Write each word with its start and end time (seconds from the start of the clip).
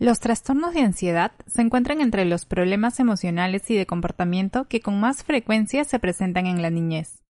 Los 0.00 0.18
trastornos 0.18 0.72
de 0.72 0.80
ansiedad 0.80 1.32
se 1.46 1.60
encuentran 1.60 2.00
entre 2.00 2.24
los 2.24 2.46
problemas 2.46 2.98
emocionales 3.00 3.70
y 3.70 3.76
de 3.76 3.84
comportamiento 3.84 4.64
que 4.64 4.80
con 4.80 4.98
más 4.98 5.24
frecuencia 5.24 5.84
se 5.84 5.98
presentan 5.98 6.46
en 6.46 6.62
la 6.62 6.70
niñez. 6.70 7.22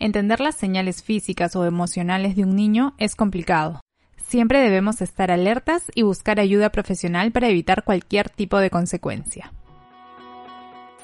Entender 0.00 0.40
las 0.40 0.56
señales 0.56 1.04
físicas 1.04 1.54
o 1.54 1.64
emocionales 1.64 2.34
de 2.34 2.42
un 2.42 2.56
niño 2.56 2.94
es 2.98 3.14
complicado. 3.14 3.80
Siempre 4.16 4.60
debemos 4.60 5.02
estar 5.02 5.30
alertas 5.30 5.84
y 5.94 6.02
buscar 6.02 6.40
ayuda 6.40 6.70
profesional 6.70 7.30
para 7.30 7.46
evitar 7.46 7.84
cualquier 7.84 8.28
tipo 8.28 8.58
de 8.58 8.70
consecuencia. 8.70 9.52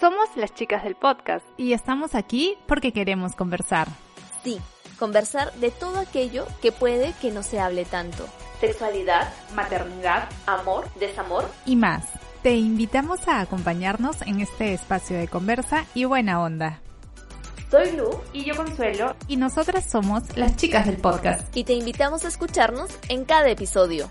Somos 0.00 0.28
las 0.34 0.52
chicas 0.56 0.82
del 0.82 0.96
podcast 0.96 1.46
y 1.56 1.72
estamos 1.72 2.16
aquí 2.16 2.56
porque 2.66 2.90
queremos 2.90 3.36
conversar. 3.36 3.86
Sí, 4.42 4.58
conversar 4.98 5.52
de 5.60 5.70
todo 5.70 6.00
aquello 6.00 6.48
que 6.60 6.72
puede 6.72 7.14
que 7.20 7.30
no 7.30 7.44
se 7.44 7.60
hable 7.60 7.84
tanto 7.84 8.26
sexualidad, 8.62 9.28
maternidad, 9.56 10.28
amor, 10.46 10.88
desamor 10.94 11.50
y 11.66 11.74
más. 11.74 12.08
Te 12.44 12.54
invitamos 12.54 13.26
a 13.26 13.40
acompañarnos 13.40 14.22
en 14.22 14.40
este 14.40 14.72
espacio 14.72 15.18
de 15.18 15.26
conversa 15.26 15.84
y 15.96 16.04
buena 16.04 16.40
onda. 16.40 16.80
Soy 17.72 17.90
Lu 17.96 18.08
y 18.32 18.44
yo 18.44 18.54
Consuelo 18.54 19.16
y 19.26 19.34
nosotras 19.34 19.90
somos 19.90 20.36
las 20.36 20.56
chicas 20.56 20.86
del 20.86 20.98
podcast 20.98 21.56
y 21.56 21.64
te 21.64 21.72
invitamos 21.72 22.24
a 22.24 22.28
escucharnos 22.28 22.96
en 23.08 23.24
cada 23.24 23.50
episodio. 23.50 24.08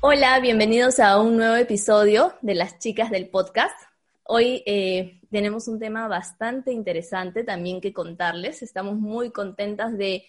Hola, 0.00 0.40
bienvenidos 0.40 0.98
a 0.98 1.20
un 1.20 1.36
nuevo 1.36 1.54
episodio 1.54 2.34
de 2.42 2.56
las 2.56 2.80
chicas 2.80 3.12
del 3.12 3.28
podcast. 3.28 3.76
Hoy 4.24 4.64
eh, 4.66 5.20
tenemos 5.30 5.68
un 5.68 5.78
tema 5.78 6.08
bastante 6.08 6.72
interesante 6.72 7.44
también 7.44 7.80
que 7.80 7.92
contarles. 7.92 8.62
Estamos 8.62 8.96
muy 8.96 9.30
contentas 9.30 9.96
de 9.96 10.24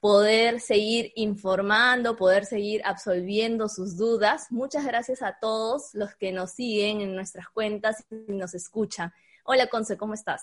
poder 0.00 0.60
seguir 0.60 1.12
informando, 1.16 2.16
poder 2.16 2.44
seguir 2.44 2.82
absolviendo 2.84 3.68
sus 3.68 3.96
dudas. 3.96 4.46
Muchas 4.50 4.84
gracias 4.84 5.22
a 5.22 5.38
todos 5.40 5.94
los 5.94 6.14
que 6.14 6.32
nos 6.32 6.52
siguen 6.52 7.00
en 7.00 7.14
nuestras 7.14 7.48
cuentas 7.48 8.04
y 8.10 8.32
nos 8.32 8.54
escuchan. 8.54 9.12
Hola, 9.44 9.68
Conce, 9.68 9.96
¿cómo 9.96 10.14
estás? 10.14 10.42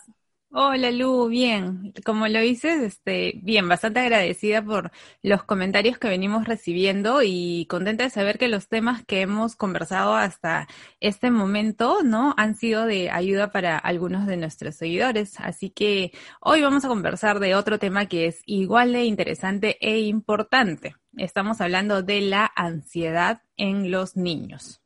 Hola 0.55 0.91
Lu, 0.91 1.29
bien. 1.29 1.93
Como 2.05 2.27
lo 2.27 2.39
dices, 2.39 2.79
este, 2.83 3.39
bien, 3.41 3.67
bastante 3.67 4.01
agradecida 4.01 4.61
por 4.63 4.91
los 5.23 5.43
comentarios 5.43 5.97
que 5.97 6.07
venimos 6.07 6.45
recibiendo 6.45 7.21
y 7.23 7.65
contenta 7.67 8.03
de 8.03 8.11
saber 8.11 8.37
que 8.37 8.47
los 8.47 8.67
temas 8.67 9.03
que 9.03 9.21
hemos 9.21 9.55
conversado 9.55 10.13
hasta 10.15 10.67
este 10.99 11.31
momento, 11.31 12.03
¿no? 12.03 12.35
Han 12.37 12.55
sido 12.55 12.85
de 12.85 13.09
ayuda 13.09 13.51
para 13.51 13.79
algunos 13.79 14.27
de 14.27 14.37
nuestros 14.37 14.75
seguidores. 14.75 15.39
Así 15.39 15.71
que 15.71 16.11
hoy 16.39 16.61
vamos 16.61 16.85
a 16.85 16.87
conversar 16.87 17.39
de 17.39 17.55
otro 17.55 17.79
tema 17.79 18.05
que 18.05 18.27
es 18.27 18.43
igual 18.45 18.93
de 18.93 19.05
interesante 19.05 19.77
e 19.81 20.01
importante. 20.01 20.95
Estamos 21.17 21.61
hablando 21.61 22.03
de 22.03 22.21
la 22.21 22.51
ansiedad 22.55 23.41
en 23.57 23.89
los 23.89 24.15
niños. 24.15 24.82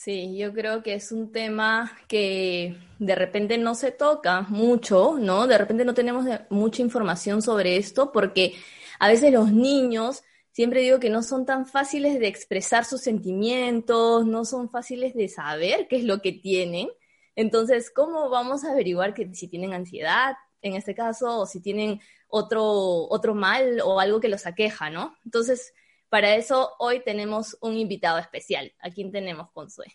Sí, 0.00 0.36
yo 0.36 0.52
creo 0.52 0.84
que 0.84 0.94
es 0.94 1.10
un 1.10 1.32
tema 1.32 1.98
que 2.06 2.76
de 3.00 3.16
repente 3.16 3.58
no 3.58 3.74
se 3.74 3.90
toca 3.90 4.42
mucho, 4.42 5.16
¿no? 5.18 5.48
De 5.48 5.58
repente 5.58 5.84
no 5.84 5.92
tenemos 5.92 6.24
mucha 6.50 6.82
información 6.82 7.42
sobre 7.42 7.76
esto 7.76 8.12
porque 8.12 8.54
a 9.00 9.08
veces 9.08 9.32
los 9.32 9.50
niños, 9.50 10.22
siempre 10.52 10.82
digo 10.82 11.00
que 11.00 11.10
no 11.10 11.24
son 11.24 11.44
tan 11.44 11.66
fáciles 11.66 12.20
de 12.20 12.28
expresar 12.28 12.84
sus 12.84 13.00
sentimientos, 13.00 14.24
no 14.24 14.44
son 14.44 14.70
fáciles 14.70 15.14
de 15.14 15.28
saber 15.28 15.88
qué 15.88 15.96
es 15.96 16.04
lo 16.04 16.22
que 16.22 16.30
tienen. 16.30 16.88
Entonces, 17.34 17.90
¿cómo 17.90 18.30
vamos 18.30 18.64
a 18.64 18.70
averiguar 18.70 19.14
que 19.14 19.34
si 19.34 19.48
tienen 19.48 19.72
ansiedad, 19.72 20.36
en 20.62 20.76
este 20.76 20.94
caso, 20.94 21.40
o 21.40 21.46
si 21.46 21.60
tienen 21.60 22.00
otro, 22.28 22.62
otro 23.08 23.34
mal 23.34 23.80
o 23.84 23.98
algo 23.98 24.20
que 24.20 24.28
los 24.28 24.46
aqueja, 24.46 24.90
¿no? 24.90 25.16
Entonces, 25.24 25.74
para 26.08 26.34
eso 26.34 26.74
hoy 26.78 27.00
tenemos 27.04 27.56
un 27.60 27.76
invitado 27.76 28.18
especial. 28.18 28.72
¿A 28.80 28.90
quién 28.90 29.12
tenemos, 29.12 29.50
Consue? 29.52 29.86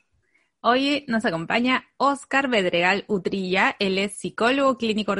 Hoy 0.61 1.03
nos 1.09 1.25
acompaña 1.25 1.89
Oscar 1.97 2.47
Bedregal 2.47 3.03
Utrilla. 3.07 3.75
Él 3.79 3.97
es 3.97 4.17
psicólogo 4.17 4.77
clínico 4.77 5.11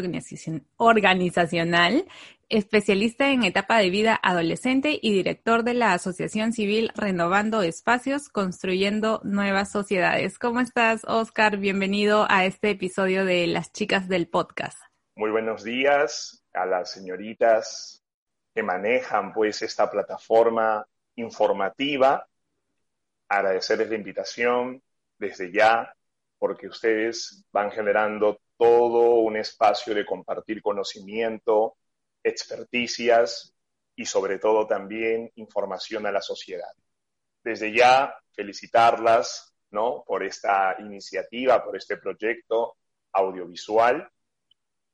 organizacional, 0.78 2.06
especialista 2.48 3.30
en 3.30 3.44
etapa 3.44 3.80
de 3.80 3.90
vida 3.90 4.18
adolescente 4.24 4.98
y 5.02 5.12
director 5.12 5.64
de 5.64 5.74
la 5.74 5.92
Asociación 5.92 6.54
Civil 6.54 6.92
Renovando 6.96 7.62
Espacios, 7.62 8.30
Construyendo 8.30 9.20
Nuevas 9.26 9.70
Sociedades. 9.70 10.40
¿Cómo 10.40 10.62
estás, 10.62 11.04
Oscar? 11.10 11.58
Bienvenido 11.58 12.26
a 12.30 12.46
este 12.46 12.70
episodio 12.70 13.26
de 13.26 13.46
Las 13.48 13.74
Chicas 13.74 14.08
del 14.08 14.30
Podcast. 14.30 14.78
Muy 15.18 15.32
buenos 15.32 15.66
días 15.66 16.46
a 16.54 16.66
las 16.66 16.90
señoritas 16.90 18.02
que 18.56 18.64
manejan 18.64 19.34
pues 19.34 19.62
esta 19.62 19.92
plataforma 19.92 20.88
informativa. 21.16 22.28
Agradecerles 23.28 23.90
la 23.90 23.96
invitación 23.96 24.82
desde 25.18 25.52
ya, 25.52 25.94
porque 26.38 26.68
ustedes 26.68 27.46
van 27.52 27.72
generando 27.72 28.40
todo 28.58 29.16
un 29.16 29.38
espacio 29.38 29.94
de 29.94 30.06
compartir 30.06 30.62
conocimiento, 30.62 31.78
experticias 32.24 33.54
y 33.96 34.06
sobre 34.06 34.40
todo 34.40 34.68
también 34.68 35.32
información 35.36 36.06
a 36.06 36.12
la 36.12 36.22
sociedad. 36.22 36.72
Desde 37.44 37.74
ya, 37.74 38.16
felicitarlas 38.34 39.54
¿no? 39.72 40.04
por 40.06 40.24
esta 40.24 40.76
iniciativa, 40.80 41.64
por 41.64 41.76
este 41.76 41.98
proyecto 41.98 42.78
audiovisual 43.12 44.10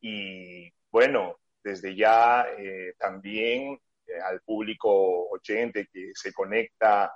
y 0.01 0.71
bueno, 0.91 1.37
desde 1.63 1.95
ya 1.95 2.47
eh, 2.57 2.95
también 2.97 3.79
al 4.23 4.41
público 4.41 5.29
oyente 5.29 5.87
que 5.91 6.11
se 6.13 6.33
conecta 6.33 7.13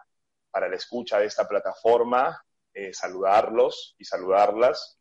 para 0.52 0.70
la 0.70 0.76
escucha 0.76 1.20
de 1.20 1.26
esta 1.26 1.48
plataforma, 1.48 2.44
eh, 2.74 2.94
saludarlos 2.94 3.96
y 3.98 4.06
saludarlas. 4.06 5.00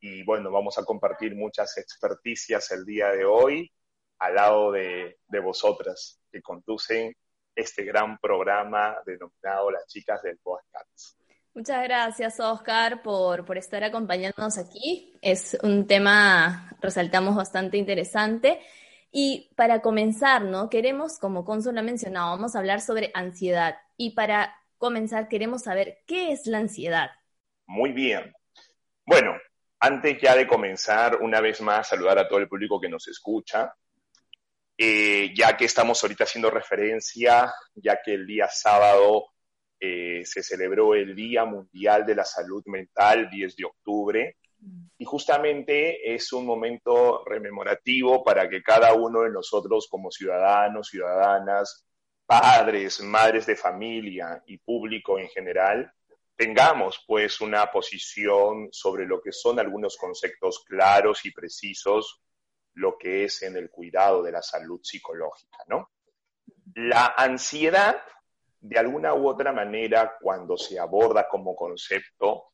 Y 0.00 0.24
bueno, 0.24 0.50
vamos 0.50 0.78
a 0.78 0.84
compartir 0.84 1.34
muchas 1.34 1.78
experticias 1.78 2.70
el 2.72 2.84
día 2.84 3.08
de 3.08 3.24
hoy 3.24 3.72
al 4.18 4.34
lado 4.34 4.72
de, 4.72 5.18
de 5.26 5.40
vosotras 5.40 6.20
que 6.30 6.42
conducen 6.42 7.14
este 7.54 7.84
gran 7.84 8.18
programa 8.18 8.96
denominado 9.04 9.70
Las 9.70 9.86
Chicas 9.86 10.22
del 10.22 10.38
Podcast. 10.38 11.18
Muchas 11.54 11.82
gracias, 11.84 12.40
Oscar, 12.40 13.02
por, 13.02 13.44
por, 13.44 13.58
estar 13.58 13.84
acompañándonos 13.84 14.56
aquí. 14.56 15.12
Es 15.20 15.58
un 15.62 15.86
tema, 15.86 16.74
resaltamos, 16.80 17.36
bastante 17.36 17.76
interesante. 17.76 18.60
Y 19.12 19.50
para 19.56 19.82
comenzar, 19.82 20.42
¿no? 20.42 20.70
Queremos, 20.70 21.18
como 21.18 21.44
Consul 21.44 21.76
ha 21.76 21.82
mencionado, 21.82 22.30
vamos 22.30 22.56
a 22.56 22.58
hablar 22.58 22.80
sobre 22.80 23.10
ansiedad. 23.12 23.76
Y 23.98 24.10
para 24.10 24.56
comenzar, 24.78 25.28
queremos 25.28 25.62
saber 25.62 25.98
qué 26.06 26.32
es 26.32 26.46
la 26.46 26.58
ansiedad. 26.58 27.10
Muy 27.66 27.92
bien. 27.92 28.32
Bueno, 29.04 29.34
antes 29.78 30.18
ya 30.20 30.34
de 30.34 30.46
comenzar, 30.46 31.18
una 31.20 31.40
vez 31.40 31.60
más, 31.60 31.88
saludar 31.88 32.18
a 32.18 32.26
todo 32.26 32.38
el 32.38 32.48
público 32.48 32.80
que 32.80 32.88
nos 32.88 33.06
escucha. 33.06 33.74
Eh, 34.78 35.32
ya 35.36 35.56
que 35.56 35.66
estamos 35.66 36.02
ahorita 36.02 36.24
haciendo 36.24 36.50
referencia, 36.50 37.52
ya 37.74 38.00
que 38.02 38.14
el 38.14 38.26
día 38.26 38.48
sábado 38.48 39.26
eh, 39.78 40.22
se 40.24 40.42
celebró 40.42 40.94
el 40.94 41.14
Día 41.14 41.44
Mundial 41.44 42.06
de 42.06 42.14
la 42.14 42.24
Salud 42.24 42.62
Mental, 42.66 43.28
10 43.28 43.56
de 43.56 43.64
octubre, 43.64 44.36
y 44.98 45.04
justamente 45.04 46.14
es 46.14 46.32
un 46.32 46.46
momento 46.46 47.24
rememorativo 47.24 48.22
para 48.22 48.48
que 48.48 48.62
cada 48.62 48.94
uno 48.94 49.22
de 49.22 49.30
nosotros 49.30 49.88
como 49.90 50.10
ciudadanos, 50.10 50.88
ciudadanas, 50.88 51.86
padres, 52.24 53.00
madres 53.00 53.46
de 53.46 53.56
familia 53.56 54.42
y 54.46 54.58
público 54.58 55.18
en 55.18 55.28
general, 55.28 55.92
tengamos 56.36 57.02
pues 57.06 57.40
una 57.40 57.66
posición 57.70 58.68
sobre 58.70 59.06
lo 59.06 59.20
que 59.20 59.32
son 59.32 59.58
algunos 59.58 59.96
conceptos 59.96 60.64
claros 60.66 61.24
y 61.24 61.32
precisos, 61.32 62.22
lo 62.74 62.96
que 62.96 63.24
es 63.24 63.42
en 63.42 63.56
el 63.56 63.70
cuidado 63.70 64.22
de 64.22 64.32
la 64.32 64.42
salud 64.42 64.80
psicológica, 64.82 65.58
¿no? 65.66 65.90
La 66.74 67.14
ansiedad, 67.16 68.00
de 68.60 68.78
alguna 68.78 69.14
u 69.14 69.28
otra 69.28 69.52
manera, 69.52 70.16
cuando 70.20 70.56
se 70.56 70.78
aborda 70.78 71.28
como 71.28 71.56
concepto, 71.56 72.51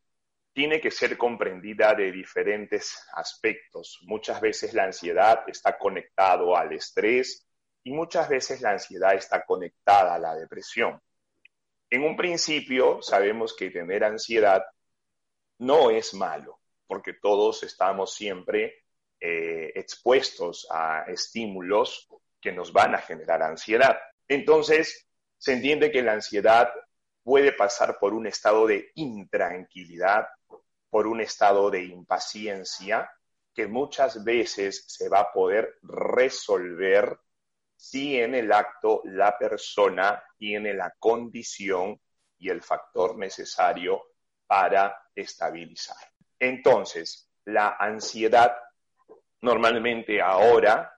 tiene 0.58 0.80
que 0.80 0.90
ser 0.90 1.16
comprendida 1.16 1.94
de 1.94 2.10
diferentes 2.10 3.06
aspectos. 3.12 4.00
Muchas 4.02 4.40
veces 4.40 4.74
la 4.74 4.86
ansiedad 4.86 5.44
está 5.46 5.78
conectado 5.78 6.56
al 6.56 6.72
estrés 6.72 7.46
y 7.84 7.92
muchas 7.92 8.28
veces 8.28 8.60
la 8.60 8.72
ansiedad 8.72 9.14
está 9.14 9.44
conectada 9.44 10.16
a 10.16 10.18
la 10.18 10.34
depresión. 10.34 11.00
En 11.88 12.02
un 12.02 12.16
principio 12.16 13.00
sabemos 13.02 13.54
que 13.54 13.70
tener 13.70 14.02
ansiedad 14.02 14.64
no 15.58 15.92
es 15.92 16.12
malo, 16.12 16.58
porque 16.88 17.12
todos 17.12 17.62
estamos 17.62 18.12
siempre 18.12 18.82
eh, 19.20 19.70
expuestos 19.76 20.66
a 20.72 21.04
estímulos 21.06 22.08
que 22.40 22.50
nos 22.50 22.72
van 22.72 22.96
a 22.96 22.98
generar 22.98 23.44
ansiedad. 23.44 23.96
Entonces, 24.26 25.08
se 25.36 25.52
entiende 25.52 25.92
que 25.92 26.02
la 26.02 26.14
ansiedad 26.14 26.68
puede 27.22 27.52
pasar 27.52 28.00
por 28.00 28.12
un 28.12 28.26
estado 28.26 28.66
de 28.66 28.90
intranquilidad 28.96 30.26
por 30.90 31.06
un 31.06 31.20
estado 31.20 31.70
de 31.70 31.84
impaciencia 31.84 33.10
que 33.54 33.66
muchas 33.66 34.22
veces 34.24 34.84
se 34.86 35.08
va 35.08 35.20
a 35.20 35.32
poder 35.32 35.78
resolver 35.82 37.18
si 37.76 38.18
en 38.20 38.34
el 38.34 38.52
acto 38.52 39.02
la 39.04 39.38
persona 39.38 40.22
tiene 40.36 40.74
la 40.74 40.94
condición 40.98 42.00
y 42.38 42.50
el 42.50 42.62
factor 42.62 43.16
necesario 43.16 44.02
para 44.46 44.96
estabilizar. 45.14 45.96
Entonces, 46.38 47.30
la 47.44 47.76
ansiedad 47.78 48.56
normalmente 49.40 50.20
ahora 50.20 50.92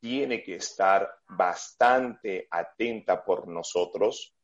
tiene 0.00 0.42
que 0.42 0.56
estar 0.56 1.08
bastante 1.28 2.48
atenta 2.50 3.24
por 3.24 3.46
nosotros, 3.46 4.34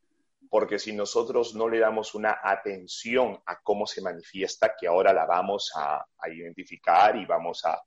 porque 0.48 0.78
si 0.78 0.92
nosotros 0.92 1.54
no 1.54 1.68
le 1.68 1.78
damos 1.78 2.14
una 2.14 2.38
atención 2.42 3.40
a 3.46 3.60
cómo 3.62 3.86
se 3.86 4.02
manifiesta, 4.02 4.74
que 4.78 4.86
ahora 4.86 5.12
la 5.12 5.26
vamos 5.26 5.72
a, 5.76 6.04
identificar 6.28 7.16
y 7.16 7.24
vamos 7.24 7.64
a, 7.64 7.80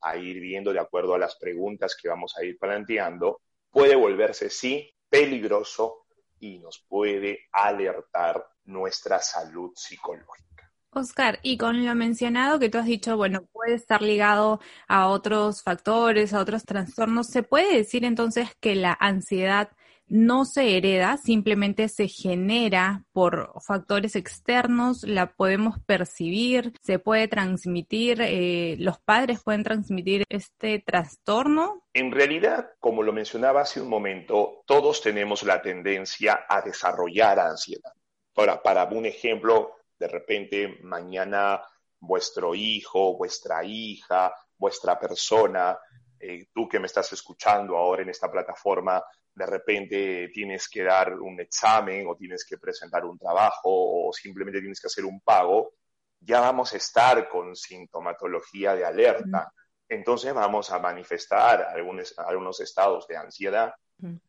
a 0.00 0.16
ir 0.16 0.40
viendo 0.40 0.72
de 0.72 0.80
acuerdo 0.80 1.14
a 1.14 1.18
las 1.18 1.36
preguntas 1.36 1.96
que 2.00 2.08
vamos 2.08 2.36
a 2.36 2.44
ir 2.44 2.58
planteando, 2.58 3.40
puede 3.70 3.94
volverse, 3.94 4.50
sí, 4.50 4.92
peligroso 5.08 6.06
y 6.40 6.58
nos 6.58 6.84
puede 6.88 7.46
alertar 7.52 8.44
nuestra 8.64 9.20
salud 9.20 9.72
psicológica. 9.74 10.44
Oscar, 10.90 11.40
y 11.42 11.58
con 11.58 11.84
lo 11.84 11.94
mencionado 11.94 12.58
que 12.58 12.68
tú 12.68 12.78
has 12.78 12.86
dicho, 12.86 13.16
bueno, 13.16 13.42
puede 13.52 13.74
estar 13.74 14.00
ligado 14.00 14.60
a 14.86 15.08
otros 15.08 15.62
factores, 15.62 16.32
a 16.32 16.40
otros 16.40 16.64
trastornos, 16.64 17.26
¿se 17.26 17.42
puede 17.42 17.76
decir 17.76 18.04
entonces 18.04 18.48
que 18.60 18.76
la 18.76 18.96
ansiedad 19.00 19.70
no 20.06 20.44
se 20.44 20.76
hereda, 20.76 21.16
simplemente 21.16 21.88
se 21.88 22.08
genera 22.08 23.04
por 23.12 23.52
factores 23.66 24.16
externos, 24.16 25.02
la 25.02 25.32
podemos 25.32 25.78
percibir, 25.86 26.72
se 26.82 26.98
puede 26.98 27.28
transmitir, 27.28 28.20
eh, 28.20 28.76
los 28.78 28.98
padres 29.00 29.42
pueden 29.42 29.64
transmitir 29.64 30.24
este 30.28 30.78
trastorno? 30.80 31.82
En 31.92 32.12
realidad, 32.12 32.70
como 32.80 33.02
lo 33.02 33.12
mencionaba 33.12 33.62
hace 33.62 33.80
un 33.80 33.88
momento, 33.88 34.62
todos 34.66 35.00
tenemos 35.00 35.42
la 35.42 35.62
tendencia 35.62 36.44
a 36.48 36.60
desarrollar 36.60 37.38
ansiedad. 37.38 37.92
Ahora, 38.36 38.62
para 38.62 38.84
un 38.84 39.06
ejemplo, 39.06 39.76
de 39.98 40.08
repente 40.08 40.78
mañana 40.82 41.62
vuestro 42.00 42.54
hijo, 42.54 43.16
vuestra 43.16 43.64
hija, 43.64 44.34
vuestra 44.58 44.98
persona, 44.98 45.78
eh, 46.18 46.46
tú 46.52 46.68
que 46.68 46.80
me 46.80 46.86
estás 46.86 47.12
escuchando 47.12 47.76
ahora 47.76 48.02
en 48.02 48.10
esta 48.10 48.30
plataforma, 48.30 49.02
de 49.34 49.46
repente 49.46 50.28
tienes 50.32 50.68
que 50.68 50.82
dar 50.82 51.14
un 51.14 51.40
examen 51.40 52.06
o 52.08 52.16
tienes 52.16 52.44
que 52.44 52.58
presentar 52.58 53.04
un 53.04 53.18
trabajo 53.18 54.08
o 54.08 54.12
simplemente 54.12 54.60
tienes 54.60 54.80
que 54.80 54.86
hacer 54.86 55.04
un 55.04 55.20
pago, 55.20 55.74
ya 56.20 56.40
vamos 56.40 56.72
a 56.72 56.76
estar 56.76 57.28
con 57.28 57.54
sintomatología 57.54 58.74
de 58.74 58.84
alerta. 58.84 59.52
Entonces 59.88 60.32
vamos 60.32 60.70
a 60.70 60.78
manifestar 60.78 61.62
algunos, 61.62 62.14
algunos 62.18 62.60
estados 62.60 63.06
de 63.06 63.16
ansiedad. 63.16 63.74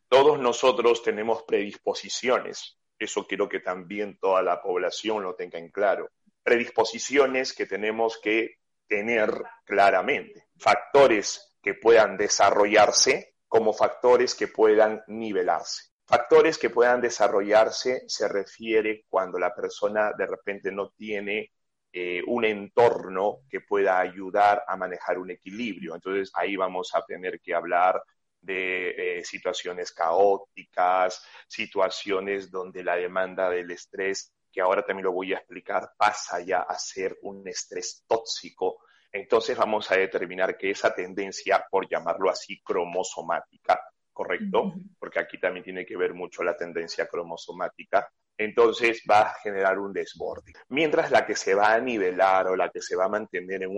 Todos 0.08 0.38
nosotros 0.38 1.02
tenemos 1.02 1.42
predisposiciones 1.44 2.76
eso 2.98 3.26
quiero 3.26 3.48
que 3.48 3.60
también 3.60 4.18
toda 4.18 4.42
la 4.42 4.62
población 4.62 5.22
lo 5.22 5.34
tenga 5.34 5.58
en 5.58 5.70
claro. 5.70 6.10
Predisposiciones 6.42 7.52
que 7.52 7.66
tenemos 7.66 8.18
que 8.22 8.58
tener 8.86 9.30
claramente. 9.64 10.46
Factores 10.58 11.56
que 11.60 11.74
puedan 11.74 12.16
desarrollarse 12.16 13.34
como 13.48 13.72
factores 13.72 14.34
que 14.34 14.48
puedan 14.48 15.02
nivelarse. 15.08 15.90
Factores 16.04 16.56
que 16.58 16.70
puedan 16.70 17.00
desarrollarse 17.00 18.04
se 18.06 18.28
refiere 18.28 19.04
cuando 19.08 19.38
la 19.38 19.54
persona 19.54 20.12
de 20.16 20.26
repente 20.26 20.70
no 20.70 20.90
tiene 20.90 21.50
eh, 21.92 22.22
un 22.26 22.44
entorno 22.44 23.40
que 23.48 23.60
pueda 23.60 23.98
ayudar 23.98 24.62
a 24.68 24.76
manejar 24.76 25.18
un 25.18 25.30
equilibrio. 25.30 25.94
Entonces 25.94 26.30
ahí 26.34 26.54
vamos 26.54 26.94
a 26.94 27.04
tener 27.04 27.40
que 27.40 27.54
hablar 27.54 28.02
de 28.40 29.18
eh, 29.18 29.24
situaciones 29.24 29.92
caóticas, 29.92 31.24
situaciones 31.48 32.50
donde 32.50 32.84
la 32.84 32.96
demanda 32.96 33.50
del 33.50 33.70
estrés, 33.70 34.32
que 34.52 34.60
ahora 34.60 34.84
también 34.84 35.04
lo 35.04 35.12
voy 35.12 35.32
a 35.32 35.38
explicar, 35.38 35.90
pasa 35.96 36.40
ya 36.40 36.60
a 36.60 36.78
ser 36.78 37.18
un 37.22 37.46
estrés 37.48 38.04
tóxico. 38.06 38.78
Entonces 39.16 39.56
vamos 39.56 39.90
a 39.90 39.96
determinar 39.96 40.58
que 40.58 40.70
esa 40.70 40.94
tendencia, 40.94 41.66
por 41.70 41.88
llamarlo 41.88 42.28
así, 42.28 42.60
cromosomática, 42.62 43.80
¿correcto? 44.12 44.74
Porque 44.98 45.20
aquí 45.20 45.38
también 45.38 45.64
tiene 45.64 45.86
que 45.86 45.96
ver 45.96 46.12
mucho 46.12 46.42
la 46.42 46.54
tendencia 46.54 47.06
cromosomática, 47.06 48.10
entonces 48.36 49.02
va 49.10 49.22
a 49.22 49.34
generar 49.42 49.78
un 49.78 49.92
desborde. 49.94 50.52
Mientras 50.68 51.10
la 51.10 51.24
que 51.24 51.34
se 51.34 51.54
va 51.54 51.72
a 51.72 51.80
nivelar 51.80 52.48
o 52.48 52.56
la 52.56 52.68
que 52.68 52.82
se 52.82 52.94
va 52.94 53.06
a 53.06 53.08
mantener 53.08 53.62
en, 53.62 53.72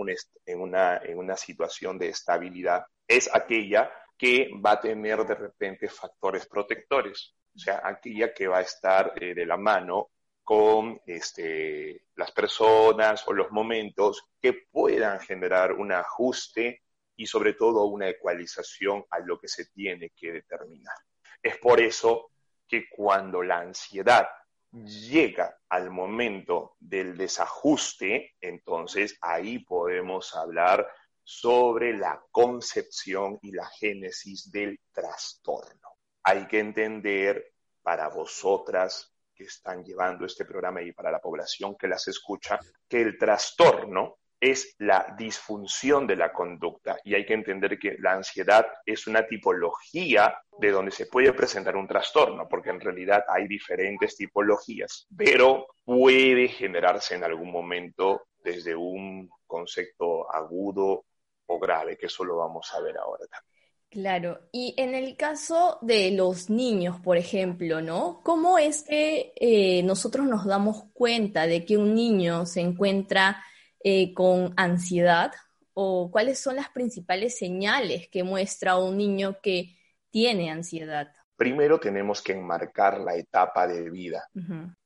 en, 0.45 0.59
una, 0.59 0.97
en 0.97 1.17
una 1.17 1.37
situación 1.37 1.97
de 1.97 2.09
estabilidad 2.09 2.85
es 3.07 3.33
aquella 3.33 3.89
que 4.17 4.49
va 4.63 4.71
a 4.71 4.81
tener 4.81 5.23
de 5.25 5.35
repente 5.35 5.87
factores 5.87 6.45
protectores, 6.47 7.33
o 7.55 7.59
sea, 7.59 7.81
aquella 7.83 8.33
que 8.33 8.47
va 8.47 8.57
a 8.57 8.61
estar 8.61 9.13
eh, 9.15 9.33
de 9.33 9.45
la 9.45 9.55
mano 9.55 10.09
con 10.49 10.99
este, 11.05 12.05
las 12.15 12.31
personas 12.31 13.23
o 13.27 13.33
los 13.33 13.51
momentos 13.51 14.23
que 14.41 14.65
puedan 14.71 15.19
generar 15.19 15.73
un 15.73 15.91
ajuste 15.91 16.81
y 17.15 17.27
sobre 17.27 17.53
todo 17.53 17.85
una 17.85 18.09
ecualización 18.09 19.05
a 19.11 19.19
lo 19.19 19.39
que 19.39 19.47
se 19.47 19.65
tiene 19.65 20.09
que 20.09 20.31
determinar. 20.31 20.95
Es 21.43 21.59
por 21.59 21.79
eso 21.79 22.31
que 22.67 22.89
cuando 22.89 23.43
la 23.43 23.59
ansiedad 23.59 24.27
llega 24.71 25.55
al 25.69 25.91
momento 25.91 26.77
del 26.79 27.15
desajuste, 27.15 28.33
entonces 28.41 29.19
ahí 29.21 29.59
podemos 29.59 30.35
hablar 30.35 30.91
sobre 31.23 31.95
la 31.95 32.19
concepción 32.31 33.37
y 33.43 33.51
la 33.51 33.67
génesis 33.67 34.51
del 34.51 34.79
trastorno. 34.91 35.89
Hay 36.23 36.47
que 36.47 36.57
entender 36.57 37.53
para 37.83 38.07
vosotras 38.07 39.13
que 39.39 39.45
están 39.45 39.85
llevando 39.85 40.25
este 40.25 40.43
programa 40.43 40.81
y 40.81 40.91
para 40.91 41.11
la 41.11 41.19
población 41.19 41.77
que 41.77 41.87
las 41.87 42.05
escucha, 42.09 42.59
que 42.89 43.01
el 43.01 43.17
trastorno 43.17 44.17
es 44.37 44.75
la 44.79 45.15
disfunción 45.17 46.05
de 46.05 46.17
la 46.17 46.33
conducta 46.33 46.97
y 47.05 47.15
hay 47.15 47.25
que 47.25 47.33
entender 47.35 47.79
que 47.79 47.95
la 47.99 48.13
ansiedad 48.13 48.67
es 48.85 49.07
una 49.07 49.25
tipología 49.25 50.37
de 50.59 50.71
donde 50.71 50.91
se 50.91 51.05
puede 51.05 51.31
presentar 51.31 51.77
un 51.77 51.87
trastorno, 51.87 52.47
porque 52.49 52.69
en 52.69 52.81
realidad 52.81 53.23
hay 53.29 53.47
diferentes 53.47 54.17
tipologías, 54.17 55.07
pero 55.15 55.67
puede 55.85 56.49
generarse 56.49 57.15
en 57.15 57.23
algún 57.23 57.51
momento 57.51 58.27
desde 58.43 58.75
un 58.75 59.29
concepto 59.47 60.29
agudo 60.33 61.05
o 61.45 61.59
grave, 61.59 61.97
que 61.97 62.07
eso 62.07 62.25
lo 62.25 62.37
vamos 62.37 62.73
a 62.73 62.81
ver 62.81 62.97
ahora 62.97 63.25
también. 63.27 63.58
Claro, 63.91 64.39
y 64.51 64.75
en 64.77 64.93
el 64.93 65.17
caso 65.17 65.79
de 65.81 66.11
los 66.11 66.51
niños, 66.51 66.99
por 66.99 67.17
ejemplo, 67.17 67.81
¿no? 67.81 68.21
¿Cómo 68.23 68.59
es 68.59 68.83
que 68.83 69.33
eh, 69.35 69.81
nosotros 69.81 70.27
nos 70.27 70.45
damos 70.45 70.83
cuenta 70.93 71.47
de 71.47 71.65
que 71.65 71.75
un 71.75 71.95
niño 71.95 72.45
se 72.45 72.61
encuentra 72.61 73.43
eh, 73.83 74.13
con 74.13 74.53
ansiedad? 74.57 75.31
¿O 75.73 76.11
cuáles 76.11 76.39
son 76.39 76.57
las 76.57 76.69
principales 76.69 77.39
señales 77.39 78.07
que 78.09 78.21
muestra 78.23 78.77
un 78.77 78.95
niño 78.95 79.37
que 79.41 79.75
tiene 80.11 80.51
ansiedad? 80.51 81.11
Primero 81.35 81.79
tenemos 81.79 82.21
que 82.21 82.33
enmarcar 82.33 82.99
la 82.99 83.15
etapa 83.15 83.65
de 83.65 83.89
vida. 83.89 84.27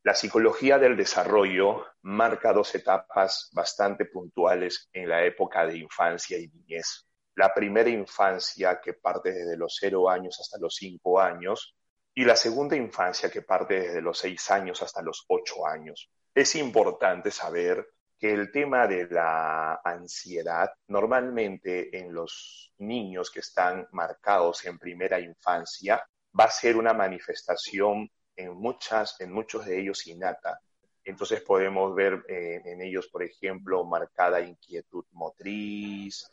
La 0.03 0.13
psicología 0.13 0.77
del 0.77 0.95
desarrollo 0.95 1.83
marca 2.03 2.53
dos 2.53 2.73
etapas 2.75 3.49
bastante 3.53 4.05
puntuales 4.05 4.87
en 4.93 5.09
la 5.09 5.25
época 5.25 5.65
de 5.65 5.79
infancia 5.79 6.37
y 6.37 6.47
niñez. 6.47 7.07
La 7.35 7.53
primera 7.53 7.89
infancia 7.89 8.79
que 8.81 8.93
parte 8.93 9.31
desde 9.31 9.57
los 9.57 9.77
cero 9.79 10.09
años 10.09 10.39
hasta 10.39 10.59
los 10.59 10.75
cinco 10.75 11.19
años 11.19 11.75
y 12.13 12.25
la 12.25 12.35
segunda 12.35 12.75
infancia 12.75 13.29
que 13.31 13.41
parte 13.41 13.79
desde 13.79 14.01
los 14.01 14.19
seis 14.19 14.49
años 14.51 14.81
hasta 14.81 15.01
los 15.01 15.25
ocho 15.27 15.65
años. 15.65 16.09
Es 16.33 16.55
importante 16.55 17.31
saber 17.31 17.87
que 18.19 18.31
el 18.31 18.51
tema 18.51 18.87
de 18.87 19.07
la 19.09 19.81
ansiedad 19.83 20.71
normalmente 20.87 21.97
en 21.97 22.13
los 22.13 22.71
niños 22.77 23.31
que 23.31 23.39
están 23.39 23.87
marcados 23.91 24.65
en 24.65 24.79
primera 24.79 25.19
infancia 25.19 26.01
va 26.39 26.45
a 26.45 26.51
ser 26.51 26.77
una 26.77 26.93
manifestación 26.93 28.09
en, 28.35 28.53
muchas, 28.55 29.19
en 29.19 29.31
muchos 29.31 29.65
de 29.65 29.79
ellos 29.79 30.07
innata. 30.07 30.59
Entonces 31.03 31.41
podemos 31.41 31.93
ver 31.93 32.23
eh, 32.29 32.61
en 32.63 32.81
ellos, 32.81 33.07
por 33.09 33.23
ejemplo, 33.23 33.83
marcada 33.83 34.39
inquietud 34.39 35.05
motriz, 35.11 36.25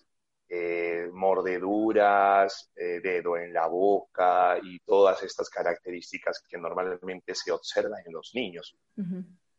eh, 0.52 1.08
mordeduras, 1.12 2.72
eh, 2.74 2.98
dedo 3.00 3.36
en 3.36 3.52
la 3.52 3.68
boca 3.68 4.58
y 4.60 4.80
todas 4.80 5.22
estas 5.22 5.48
características 5.48 6.42
que 6.48 6.58
normalmente 6.58 7.36
se 7.36 7.52
observan 7.52 8.02
en 8.04 8.12
los 8.12 8.32
niños. 8.34 8.76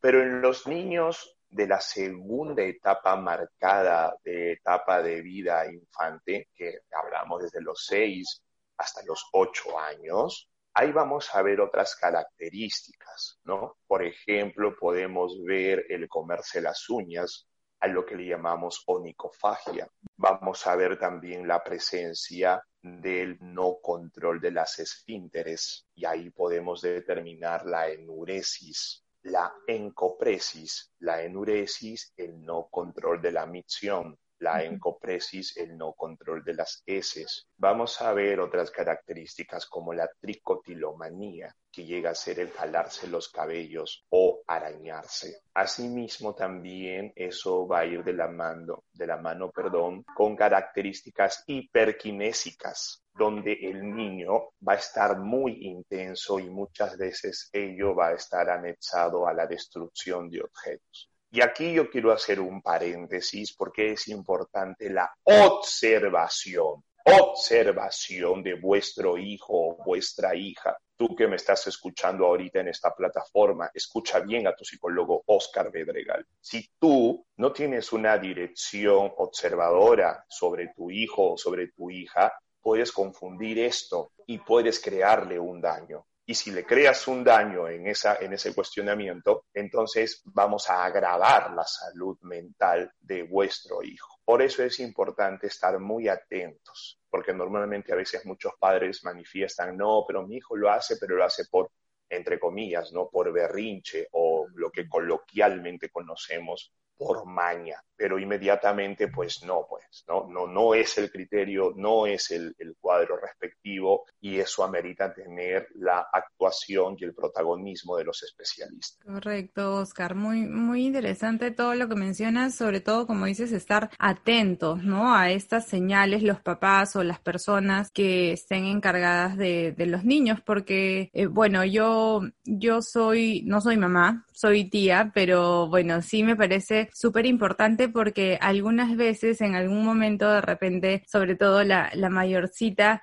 Pero 0.02 0.22
en 0.22 0.42
los 0.42 0.68
niños 0.68 1.38
de 1.50 1.68
la 1.68 1.80
segunda 1.80 2.64
etapa 2.64 3.16
marcada 3.16 4.14
de 4.22 4.52
etapa 4.52 5.02
de 5.02 5.22
vida 5.22 5.66
infante, 5.72 6.50
que 6.54 6.80
hablamos 6.92 7.44
desde 7.44 7.62
los 7.62 7.86
seis 7.86 8.42
hasta 8.78 9.02
los 9.06 9.26
ocho 9.32 9.80
años, 9.80 10.50
ahí 10.74 10.92
vamos 10.92 11.34
a 11.34 11.42
ver 11.42 11.62
otras 11.62 11.96
características, 11.96 13.40
¿no? 13.46 13.78
Por 13.88 14.04
ejemplo, 14.04 14.76
podemos 14.78 15.42
ver 15.44 15.86
el 15.88 16.10
comerse 16.10 16.60
las 16.60 16.90
uñas, 16.90 17.48
a 17.82 17.88
lo 17.88 18.06
que 18.06 18.16
le 18.16 18.28
llamamos 18.28 18.84
onicofagia. 18.86 19.88
Vamos 20.18 20.66
a 20.68 20.76
ver 20.76 20.98
también 21.00 21.48
la 21.48 21.64
presencia 21.64 22.64
del 22.82 23.38
no 23.42 23.78
control 23.82 24.40
de 24.40 24.52
las 24.52 24.80
esfínteres 24.80 25.88
y 25.96 26.06
ahí 26.06 26.30
podemos 26.30 26.82
determinar 26.82 27.66
la 27.66 27.90
enuresis. 27.90 29.04
la 29.24 29.54
encopresis, 29.68 30.92
la 31.00 31.22
enuresis, 31.22 32.12
el 32.18 32.44
no 32.44 32.68
control 32.72 33.22
de 33.22 33.32
la 33.32 33.46
micción, 33.46 34.18
la 34.42 34.64
encopresis, 34.64 35.56
el 35.58 35.78
no 35.78 35.94
control 35.94 36.44
de 36.44 36.56
las 36.56 36.84
heces. 36.86 37.48
Vamos 37.58 38.02
a 38.02 38.12
ver 38.12 38.40
otras 38.40 38.72
características 38.72 39.68
como 39.68 39.94
la 39.94 40.10
tricotilomanía, 40.20 41.56
que 41.72 41.86
llega 41.86 42.10
a 42.10 42.16
ser 42.16 42.40
el 42.40 42.50
jalarse 42.50 43.08
los 43.08 43.30
cabellos 43.30 44.04
o 44.10 44.42
arañarse. 44.48 45.44
Asimismo, 45.54 46.34
también 46.34 47.14
eso 47.16 47.68
va 47.68 47.82
a 47.82 47.86
ir 47.86 48.04
de 48.04 48.14
la 48.14 48.28
mano, 48.28 48.86
de 48.92 49.08
la 49.08 49.18
mano, 49.18 49.52
perdón, 49.52 50.04
con 50.16 50.36
características 50.36 51.44
hiperkinésicas, 51.46 53.04
donde 53.14 53.54
el 53.54 53.96
niño 53.96 54.50
va 54.68 54.74
a 54.74 54.78
estar 54.78 55.20
muy 55.20 55.68
intenso 55.68 56.40
y 56.40 56.50
muchas 56.50 56.98
veces 56.98 57.48
ello 57.54 57.94
va 57.94 58.08
a 58.08 58.14
estar 58.14 58.50
anexado 58.50 59.28
a 59.28 59.34
la 59.34 59.46
destrucción 59.46 60.30
de 60.30 60.42
objetos. 60.42 61.11
Y 61.34 61.42
aquí 61.42 61.72
yo 61.72 61.90
quiero 61.90 62.12
hacer 62.12 62.42
un 62.42 62.62
paréntesis 62.62 63.54
porque 63.54 63.94
es 63.94 64.10
importante 64.10 64.90
la 64.90 65.10
observación, 65.24 66.84
observación 67.06 68.44
de 68.44 68.56
vuestro 68.56 69.18
hijo 69.18 69.54
o 69.54 69.84
vuestra 69.86 70.36
hija. 70.36 70.78
Tú 70.98 71.16
que 71.16 71.28
me 71.28 71.38
estás 71.38 71.66
escuchando 71.68 72.26
ahorita 72.26 72.60
en 72.60 72.68
esta 72.68 72.94
plataforma, 72.94 73.72
escucha 73.74 74.20
bien 74.20 74.46
a 74.46 74.54
tu 74.54 74.66
psicólogo 74.66 75.24
Oscar 75.28 75.72
Bedregal. 75.72 76.28
Si 76.42 76.70
tú 76.78 77.26
no 77.38 77.54
tienes 77.54 77.94
una 77.94 78.18
dirección 78.18 79.14
observadora 79.16 80.26
sobre 80.28 80.74
tu 80.76 80.92
hijo 80.92 81.32
o 81.32 81.38
sobre 81.38 81.70
tu 81.70 81.90
hija, 81.90 82.34
puedes 82.62 82.92
confundir 82.92 83.58
esto 83.60 84.12
y 84.28 84.38
puedes 84.40 84.82
crearle 84.82 85.40
un 85.40 85.62
daño. 85.62 86.06
Y 86.26 86.36
si 86.36 86.52
le 86.52 86.64
creas 86.64 87.08
un 87.08 87.24
daño 87.24 87.68
en, 87.68 87.88
esa, 87.88 88.16
en 88.16 88.34
ese 88.34 88.54
cuestionamiento, 88.54 89.46
entonces 89.54 90.22
vamos 90.26 90.70
a 90.70 90.86
agravar 90.86 91.52
la 91.52 91.66
salud 91.66 92.18
mental 92.22 92.94
de 93.00 93.24
vuestro 93.24 93.84
hijo. 93.84 94.20
Por 94.24 94.42
eso 94.42 94.64
es 94.64 94.80
importante 94.80 95.48
estar 95.48 95.80
muy 95.80 96.08
atentos, 96.08 97.00
porque 97.10 97.34
normalmente 97.34 97.92
a 97.92 97.96
veces 97.96 98.26
muchos 98.26 98.54
padres 98.60 99.04
manifiestan, 99.04 99.76
no, 99.76 100.06
pero 100.08 100.26
mi 100.26 100.38
hijo 100.38 100.56
lo 100.56 100.70
hace, 100.70 100.98
pero 100.98 101.16
lo 101.16 101.26
hace 101.26 101.46
por, 101.50 101.72
entre 102.08 102.40
comillas, 102.40 102.94
¿no? 102.94 103.10
Por 103.10 103.34
berrinche 103.34 104.08
o 104.12 104.48
lo 104.54 104.72
que 104.72 104.88
coloquialmente 104.88 105.90
conocemos 105.90 106.72
por 106.98 107.26
maña, 107.26 107.84
pero 107.96 108.18
inmediatamente 108.18 109.08
pues 109.10 109.44
no, 109.44 109.66
pues 109.70 110.04
no, 110.08 110.28
no, 110.28 110.48
no 110.48 110.74
es 110.74 110.98
el 110.98 111.12
criterio, 111.12 111.74
no 111.76 112.08
es 112.08 112.32
el, 112.32 112.56
cuadro 112.80 113.18
respectivo 113.18 114.06
y 114.20 114.40
eso 114.40 114.64
amerita 114.64 115.14
tener 115.14 115.68
la 115.76 116.08
actuación 116.12 116.96
y 116.98 117.04
el 117.04 117.14
protagonismo 117.14 117.98
de 117.98 118.06
los 118.06 118.24
especialistas. 118.24 119.06
Correcto, 119.06 119.76
Oscar, 119.76 120.16
muy, 120.16 120.42
muy 120.42 120.86
interesante 120.86 121.52
todo 121.52 121.76
lo 121.76 121.88
que 121.88 121.96
mencionas, 121.96 122.56
sobre 122.56 122.82
todo 122.82 123.06
como 123.06 123.26
dices, 123.26 123.52
estar 123.52 123.92
atentos, 124.00 124.84
¿no? 124.84 125.16
A 125.16 125.30
estas 125.32 125.68
señales, 125.68 126.24
los 126.24 126.40
papás 126.40 126.96
o 126.96 127.04
las 127.04 127.20
personas 127.20 127.92
que 127.92 128.32
estén 128.32 128.66
encargadas 128.66 129.38
de, 129.38 129.74
de 129.74 129.86
los 129.86 130.04
niños, 130.04 130.40
porque, 130.44 131.12
eh, 131.14 131.28
bueno, 131.28 131.66
yo, 131.66 132.22
yo 132.46 132.82
soy, 132.82 133.44
no 133.46 133.62
soy 133.62 133.78
mamá, 133.78 134.26
soy 134.34 134.70
tía, 134.70 135.12
pero 135.14 135.68
bueno, 135.68 136.02
sí 136.02 136.24
me 136.24 136.36
parece 136.36 136.90
súper 136.94 137.26
importante 137.26 137.90
porque 137.90 138.38
algunas 138.42 138.96
veces, 138.96 139.42
en 139.42 139.56
algún 139.56 139.84
momento, 139.86 140.32
de 140.32 140.42
repente, 140.42 141.04
sobre 141.08 141.36
todo 141.36 141.64
la, 141.64 141.92
la 141.94 142.10
mayorcita, 142.10 143.02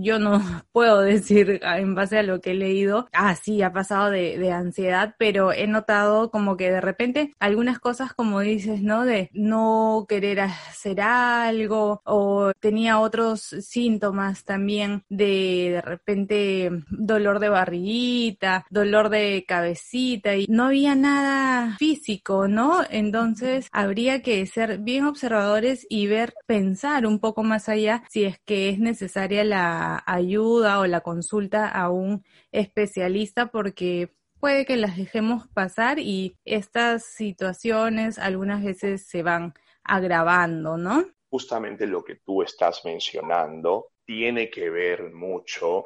yo 0.00 0.18
no 0.18 0.40
puedo 0.72 1.00
decir 1.00 1.60
en 1.62 1.94
base 1.94 2.18
a 2.18 2.22
lo 2.22 2.40
que 2.40 2.52
he 2.52 2.54
leído, 2.54 3.08
ah, 3.12 3.34
sí, 3.34 3.62
ha 3.62 3.72
pasado 3.72 4.10
de, 4.10 4.38
de, 4.38 4.52
ansiedad, 4.52 5.14
pero 5.18 5.52
he 5.52 5.66
notado 5.66 6.30
como 6.30 6.56
que 6.56 6.70
de 6.70 6.80
repente 6.80 7.32
algunas 7.38 7.78
cosas, 7.78 8.12
como 8.14 8.40
dices, 8.40 8.82
¿no? 8.82 9.04
De 9.04 9.30
no 9.32 10.06
querer 10.08 10.40
hacer 10.40 11.00
algo 11.00 12.02
o 12.04 12.52
tenía 12.60 12.98
otros 13.00 13.40
síntomas 13.40 14.44
también 14.44 15.04
de 15.08 15.70
de 15.72 15.80
repente 15.80 16.70
dolor 16.90 17.38
de 17.38 17.48
barriguita, 17.48 18.66
dolor 18.70 19.08
de 19.08 19.44
cabecita 19.46 20.36
y 20.36 20.46
no 20.48 20.66
había 20.66 20.94
nada 20.94 21.76
físico, 21.78 22.48
¿no? 22.48 22.82
Entonces 22.90 23.68
habría 23.72 24.22
que 24.22 24.44
ser 24.46 24.78
bien 24.78 25.04
observadores 25.04 25.86
y 25.88 26.06
ver, 26.06 26.34
pensar 26.46 27.06
un 27.06 27.18
poco 27.18 27.42
más 27.42 27.68
allá 27.68 28.04
si 28.10 28.24
es 28.24 28.38
que 28.44 28.68
es 28.68 28.78
necesaria 28.78 29.44
la 29.44 29.51
ayuda 29.52 30.80
o 30.80 30.86
la 30.86 31.00
consulta 31.00 31.68
a 31.68 31.90
un 31.90 32.24
especialista 32.50 33.46
porque 33.46 34.12
puede 34.40 34.64
que 34.66 34.76
las 34.76 34.96
dejemos 34.96 35.46
pasar 35.48 35.98
y 35.98 36.36
estas 36.44 37.04
situaciones 37.04 38.18
algunas 38.18 38.64
veces 38.64 39.06
se 39.06 39.22
van 39.22 39.54
agravando, 39.84 40.76
¿no? 40.76 41.04
Justamente 41.30 41.86
lo 41.86 42.02
que 42.02 42.16
tú 42.16 42.42
estás 42.42 42.84
mencionando 42.84 43.92
tiene 44.04 44.50
que 44.50 44.68
ver 44.68 45.12
mucho 45.12 45.84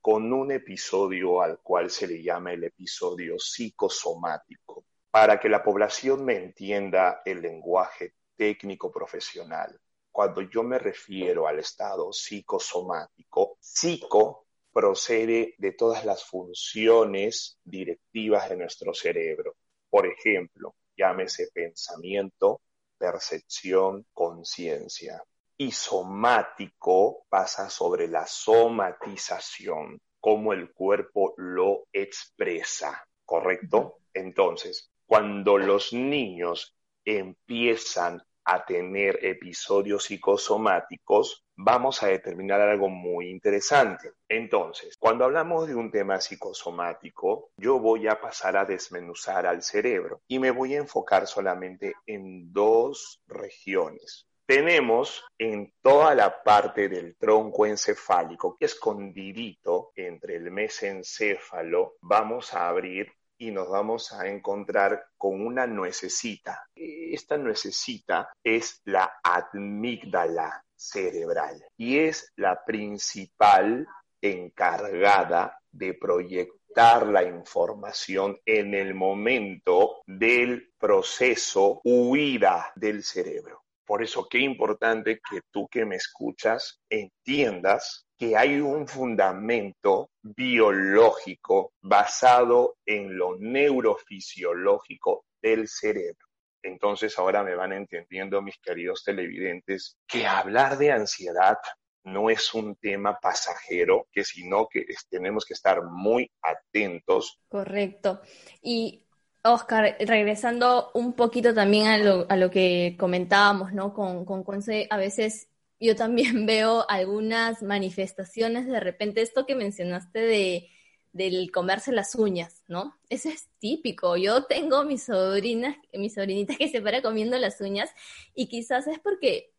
con 0.00 0.32
un 0.32 0.52
episodio 0.52 1.42
al 1.42 1.58
cual 1.60 1.90
se 1.90 2.06
le 2.06 2.22
llama 2.22 2.52
el 2.52 2.64
episodio 2.64 3.38
psicosomático. 3.38 4.84
Para 5.10 5.40
que 5.40 5.48
la 5.48 5.64
población 5.64 6.24
me 6.24 6.36
entienda 6.36 7.22
el 7.24 7.40
lenguaje 7.40 8.14
técnico 8.36 8.92
profesional, 8.92 9.80
cuando 10.16 10.40
yo 10.40 10.62
me 10.62 10.78
refiero 10.78 11.46
al 11.46 11.58
estado 11.58 12.10
psicosomático, 12.10 13.58
psico 13.60 14.46
procede 14.72 15.54
de 15.58 15.72
todas 15.72 16.06
las 16.06 16.24
funciones 16.24 17.58
directivas 17.62 18.48
de 18.48 18.56
nuestro 18.56 18.94
cerebro. 18.94 19.56
Por 19.90 20.06
ejemplo, 20.06 20.74
llámese 20.96 21.48
pensamiento, 21.52 22.62
percepción, 22.96 24.06
conciencia. 24.14 25.22
Y 25.58 25.70
somático 25.72 27.26
pasa 27.28 27.68
sobre 27.68 28.08
la 28.08 28.26
somatización, 28.26 30.00
cómo 30.18 30.54
el 30.54 30.72
cuerpo 30.72 31.34
lo 31.36 31.88
expresa, 31.92 33.06
¿correcto? 33.22 33.98
Entonces, 34.14 34.90
cuando 35.04 35.58
los 35.58 35.92
niños 35.92 36.74
empiezan 37.04 38.25
a 38.46 38.64
tener 38.64 39.18
episodios 39.22 40.04
psicosomáticos, 40.04 41.44
vamos 41.56 42.02
a 42.02 42.06
determinar 42.06 42.60
algo 42.60 42.88
muy 42.88 43.28
interesante. 43.28 44.12
Entonces, 44.28 44.96
cuando 44.98 45.24
hablamos 45.24 45.66
de 45.66 45.74
un 45.74 45.90
tema 45.90 46.20
psicosomático, 46.20 47.50
yo 47.56 47.80
voy 47.80 48.06
a 48.06 48.20
pasar 48.20 48.56
a 48.56 48.64
desmenuzar 48.64 49.46
al 49.46 49.62
cerebro 49.62 50.20
y 50.28 50.38
me 50.38 50.52
voy 50.52 50.74
a 50.74 50.78
enfocar 50.78 51.26
solamente 51.26 51.94
en 52.06 52.52
dos 52.52 53.20
regiones. 53.26 54.26
Tenemos 54.46 55.24
en 55.38 55.72
toda 55.82 56.14
la 56.14 56.44
parte 56.44 56.88
del 56.88 57.16
tronco 57.16 57.66
encefálico, 57.66 58.56
que 58.56 58.66
escondidito 58.66 59.90
entre 59.96 60.36
el 60.36 60.52
mesencéfalo, 60.52 61.96
vamos 62.00 62.54
a 62.54 62.68
abrir 62.68 63.12
y 63.38 63.50
nos 63.50 63.68
vamos 63.68 64.12
a 64.12 64.26
encontrar 64.28 65.06
con 65.16 65.44
una 65.44 65.66
nuececita. 65.66 66.68
Esta 66.74 67.36
nuececita 67.36 68.30
es 68.42 68.80
la 68.84 69.18
amígdala 69.22 70.64
cerebral 70.74 71.64
y 71.76 71.98
es 71.98 72.32
la 72.36 72.64
principal 72.64 73.86
encargada 74.20 75.58
de 75.70 75.94
proyectar 75.94 77.06
la 77.06 77.22
información 77.22 78.38
en 78.44 78.74
el 78.74 78.94
momento 78.94 80.02
del 80.06 80.72
proceso 80.78 81.80
huida 81.84 82.72
del 82.74 83.02
cerebro. 83.02 83.65
Por 83.86 84.02
eso, 84.02 84.26
qué 84.28 84.40
importante 84.40 85.20
que 85.30 85.42
tú 85.50 85.68
que 85.68 85.84
me 85.84 85.96
escuchas 85.96 86.80
entiendas 86.90 88.06
que 88.18 88.36
hay 88.36 88.60
un 88.60 88.88
fundamento 88.88 90.10
biológico 90.22 91.72
basado 91.80 92.76
en 92.84 93.16
lo 93.16 93.36
neurofisiológico 93.38 95.24
del 95.40 95.68
cerebro. 95.68 96.26
Entonces 96.62 97.16
ahora 97.18 97.44
me 97.44 97.54
van 97.54 97.72
entendiendo, 97.72 98.42
mis 98.42 98.58
queridos 98.58 99.04
televidentes, 99.04 99.96
que 100.08 100.26
hablar 100.26 100.78
de 100.78 100.90
ansiedad 100.90 101.58
no 102.02 102.30
es 102.30 102.54
un 102.54 102.76
tema 102.76 103.18
pasajero, 103.20 104.08
que 104.10 104.24
sino 104.24 104.68
que 104.68 104.84
tenemos 105.10 105.44
que 105.44 105.54
estar 105.54 105.82
muy 105.84 106.30
atentos. 106.42 107.40
Correcto. 107.48 108.20
Y 108.62 109.05
Oscar, 109.52 109.96
regresando 110.00 110.90
un 110.94 111.12
poquito 111.14 111.54
también 111.54 111.86
a 111.86 111.98
lo, 111.98 112.26
a 112.28 112.36
lo 112.36 112.50
que 112.50 112.96
comentábamos, 112.98 113.72
¿no? 113.72 113.92
Con, 113.94 114.24
con 114.24 114.42
Conce, 114.42 114.86
a 114.90 114.96
veces 114.96 115.48
yo 115.80 115.96
también 115.96 116.46
veo 116.46 116.84
algunas 116.88 117.62
manifestaciones 117.62 118.66
de 118.66 118.80
repente, 118.80 119.22
esto 119.22 119.46
que 119.46 119.54
mencionaste 119.54 120.20
de 120.20 120.68
del 121.16 121.50
comerse 121.50 121.92
las 121.92 122.14
uñas, 122.14 122.62
¿no? 122.68 122.94
Eso 123.08 123.30
es 123.30 123.48
típico. 123.58 124.16
Yo 124.16 124.44
tengo 124.44 124.84
mis 124.84 125.04
sobrinas, 125.04 125.76
mi 125.94 126.10
sobrinita 126.10 126.54
que 126.56 126.68
se 126.68 126.82
para 126.82 127.02
comiendo 127.02 127.38
las 127.38 127.60
uñas 127.60 127.90
y 128.34 128.48
quizás 128.48 128.86
es 128.86 128.98
porque, 128.98 129.52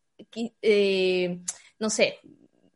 eh, 0.62 1.40
no 1.78 1.90
sé, 1.90 2.20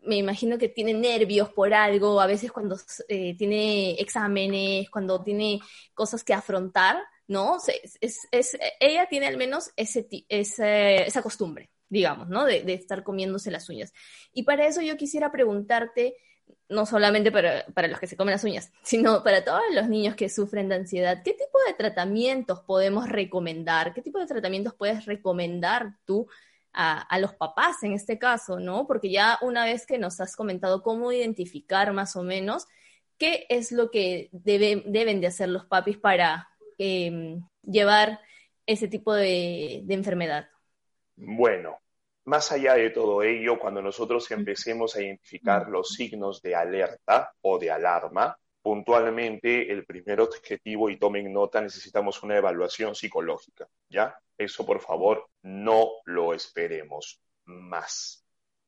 me 0.04 0.16
imagino 0.16 0.59
que 0.59 0.68
tiene 0.68 0.94
nervios 0.94 1.50
por 1.50 1.73
algo, 1.75 2.21
a 2.21 2.26
veces 2.26 2.52
cuando 2.52 2.76
eh, 3.09 3.37
tiene 3.37 3.92
exámenes, 3.94 4.90
cuando 4.90 5.23
tiene 5.23 5.61
cosas 5.94 6.25
que 6.25 6.35
afrontar, 6.35 6.99
¿no? 7.28 7.59
Es, 8.00 8.28
es, 8.30 8.59
ella 8.80 9.06
tiene 9.09 9.26
al 9.26 9.37
menos 9.37 9.71
ese, 9.76 10.06
esa 10.28 11.23
costumbre, 11.23 11.71
digamos, 11.88 12.28
¿no? 12.28 12.44
De, 12.44 12.62
de, 12.62 12.75
estar 12.75 13.02
comiéndose 13.02 13.50
las 13.50 13.68
uñas. 13.68 13.92
Y 14.32 14.42
para 14.42 14.66
eso 14.66 14.80
yo 14.80 14.97
quisiera 14.97 15.30
preguntarte, 15.30 16.16
no 16.68 16.85
solamente 16.85 17.30
para, 17.30 17.64
para, 17.66 17.88
los 17.88 18.00
que 18.00 18.06
se 18.06 18.16
comen 18.16 18.32
las 18.32 18.44
uñas, 18.44 18.73
sino 18.82 19.23
para 19.23 19.44
todos 19.44 19.62
los 19.73 19.88
niños 19.88 20.16
que 20.16 20.28
sufren 20.28 20.68
de 20.68 20.76
ansiedad, 20.76 21.23
¿qué 21.25 21.32
tipo 21.32 21.59
de 21.66 21.75
tratamientos 21.75 22.61
podemos 22.61 23.09
recomendar? 23.09 23.94
¿Qué 23.94 24.02
tipo 24.02 24.18
de 24.18 24.26
tratamientos 24.26 24.75
puedes 24.75 25.06
recomendar 25.06 25.97
tú 26.04 26.26
a, 26.72 27.18
los 27.18 27.34
papás 27.34 27.82
en 27.82 27.92
este 27.92 28.18
caso, 28.18 28.58
¿no? 28.58 28.86
Porque 28.86 29.10
ya 29.10 29.38
una 29.42 29.64
vez 29.64 29.86
que 29.86 29.98
nos 29.98 30.20
has 30.20 30.36
comentado 30.36 30.82
cómo 30.82 31.12
identificar 31.12 31.92
más 31.92 32.16
o 32.16 32.22
menos 32.22 32.66
qué 33.18 33.46
es 33.48 33.72
lo 33.72 33.90
que 33.90 34.30
deben 34.32 35.20
de 35.20 35.26
hacer 35.26 35.48
los 35.48 35.66
papis 35.66 35.98
para 35.98 36.48
em, 36.78 37.42
llevar 37.62 38.20
ese 38.66 38.88
tipo 38.88 39.14
de, 39.14 39.82
de 39.84 39.94
enfermedad. 39.94 40.48
Bueno, 41.16 41.78
más 42.24 42.52
allá 42.52 42.74
de 42.74 42.90
todo 42.90 43.22
ello, 43.22 43.58
cuando 43.58 43.82
nosotros 43.82 44.30
empecemos 44.30 44.96
a 44.96 45.02
identificar 45.02 45.68
los 45.68 45.88
signos 45.88 46.40
de 46.40 46.54
alerta 46.54 47.32
o 47.42 47.58
de 47.58 47.70
alarma, 47.70 48.38
puntualmente 48.62 49.71
el 49.73 49.85
primer 49.85 50.21
objetivo, 50.21 50.88
y 50.88 50.97
tomen 50.97 51.33
nota, 51.33 51.61
necesitamos 51.61 52.23
una 52.23 52.37
evaluación 52.37 52.95
psicológica, 52.95 53.69
¿ya? 53.88 54.16
Eso, 54.38 54.64
por 54.64 54.81
favor, 54.81 55.28
no 55.42 55.90
lo 56.04 56.33
esperemos 56.33 57.21
más. 57.45 58.25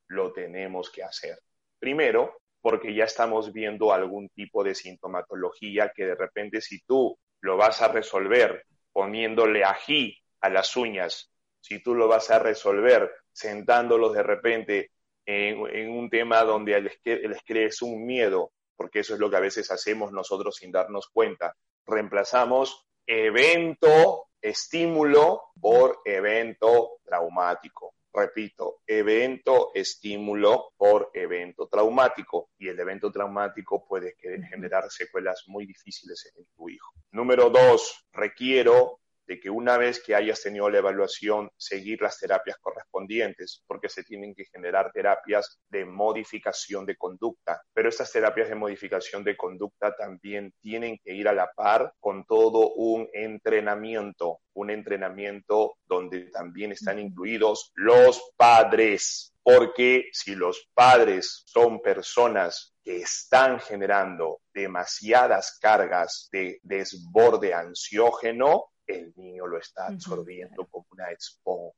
Lo 0.09 0.33
tenemos 0.33 0.91
que 0.91 1.03
hacer. 1.03 1.39
Primero, 1.79 2.41
porque 2.61 2.95
ya 2.95 3.05
estamos 3.05 3.53
viendo 3.53 3.93
algún 3.93 4.29
tipo 4.31 4.65
de 4.65 4.75
sintomatología 4.75 5.93
que 5.95 6.07
de 6.07 6.15
repente 6.15 6.61
si 6.61 6.81
tú 6.81 7.19
lo 7.41 7.57
vas 7.57 7.83
a 7.83 7.89
resolver 7.89 8.65
poniéndole 8.91 9.65
ají 9.65 10.17
a 10.41 10.49
las 10.49 10.77
uñas, 10.77 11.31
si 11.61 11.83
tú 11.83 11.95
lo 11.95 12.09
vas 12.09 12.31
a 12.31 12.39
resolver 12.39 13.11
sentándolos 13.33 14.15
de 14.15 14.23
repente 14.23 14.91
en, 15.27 15.91
un 15.91 16.09
tema 16.09 16.43
donde 16.43 16.81
les, 16.81 16.99
les 17.05 17.43
crees 17.45 17.83
un 17.83 18.07
miedo 18.07 18.53
porque 18.76 19.00
eso 19.00 19.14
es 19.14 19.21
lo 19.21 19.31
que 19.31 19.37
a 19.37 19.40
veces 19.40 19.71
hacemos 19.71 20.12
nosotros 20.12 20.57
sin 20.57 20.73
darnos 20.73 21.09
cuenta. 21.09 21.57
Reemplazamos 21.87 22.87
evento, 23.07 24.26
estímulo 24.40 25.43
por 25.61 26.00
evento 26.04 26.99
traumático. 27.04 27.95
Repito, 28.12 28.81
evento, 28.87 29.73
estímulo 29.75 30.73
por 30.76 31.11
evento 31.12 31.66
traumático. 31.66 32.50
Y 32.59 32.69
el 32.69 32.78
evento 32.78 33.11
traumático 33.11 33.85
puede 33.87 34.14
generar 34.49 34.88
secuelas 34.90 35.45
muy 35.49 35.66
difíciles 35.66 36.33
en 36.37 36.47
tu 36.57 36.69
hijo. 36.69 36.93
Número 37.11 37.50
dos, 37.50 38.07
requiero 38.12 39.00
de 39.26 39.40
que 39.40 39.50
una 39.50 39.78
vez 39.78 40.02
que 40.02 40.14
hayas 40.14 40.43
tenido 40.43 40.69
la 40.69 40.78
evaluación, 40.78 41.50
seguir 41.57 42.02
las 42.02 42.19
terapias 42.19 42.59
correspondientes, 42.59 43.62
porque 43.66 43.88
se 43.88 44.04
tienen 44.04 44.35
que 44.35 44.45
generar 44.45 44.93
terapias 44.93 45.59
de 45.69 45.85
modificación 45.85 46.87
de 46.87 46.97
conducta. 46.97 47.62
Pero 47.73 47.88
estas 47.88 48.12
terapias 48.12 48.49
de 48.49 48.54
modificación 48.54 49.25
de 49.25 49.37
conducta 49.37 49.95
también 49.97 50.52
tienen 50.61 50.99
que 51.02 51.14
ir 51.14 51.28
a 51.28 51.33
la 51.33 51.50
par 51.54 51.93
con 52.00 52.25
todo 52.25 52.75
un 52.75 53.09
entrenamiento, 53.12 54.40
un 54.54 54.71
entrenamiento 54.71 55.76
donde 55.87 56.31
también 56.31 56.73
están 56.73 56.99
incluidos 56.99 57.73
los 57.75 58.33
padres. 58.37 59.33
Porque 59.43 60.09
si 60.12 60.35
los 60.35 60.71
padres 60.73 61.43
son 61.47 61.83
personas 61.83 62.75
que 62.83 62.99
están 62.99 63.61
generando 63.61 64.40
demasiadas 64.52 65.59
cargas 65.61 66.28
de 66.33 66.61
desborde 66.62 67.52
ansiógeno, 67.52 68.66
el 68.87 69.12
niño 69.17 69.47
lo 69.47 69.59
está 69.59 69.87
absorbiendo 69.87 70.67
como 70.67 70.87
una 70.91 71.11
esponja. 71.11 71.75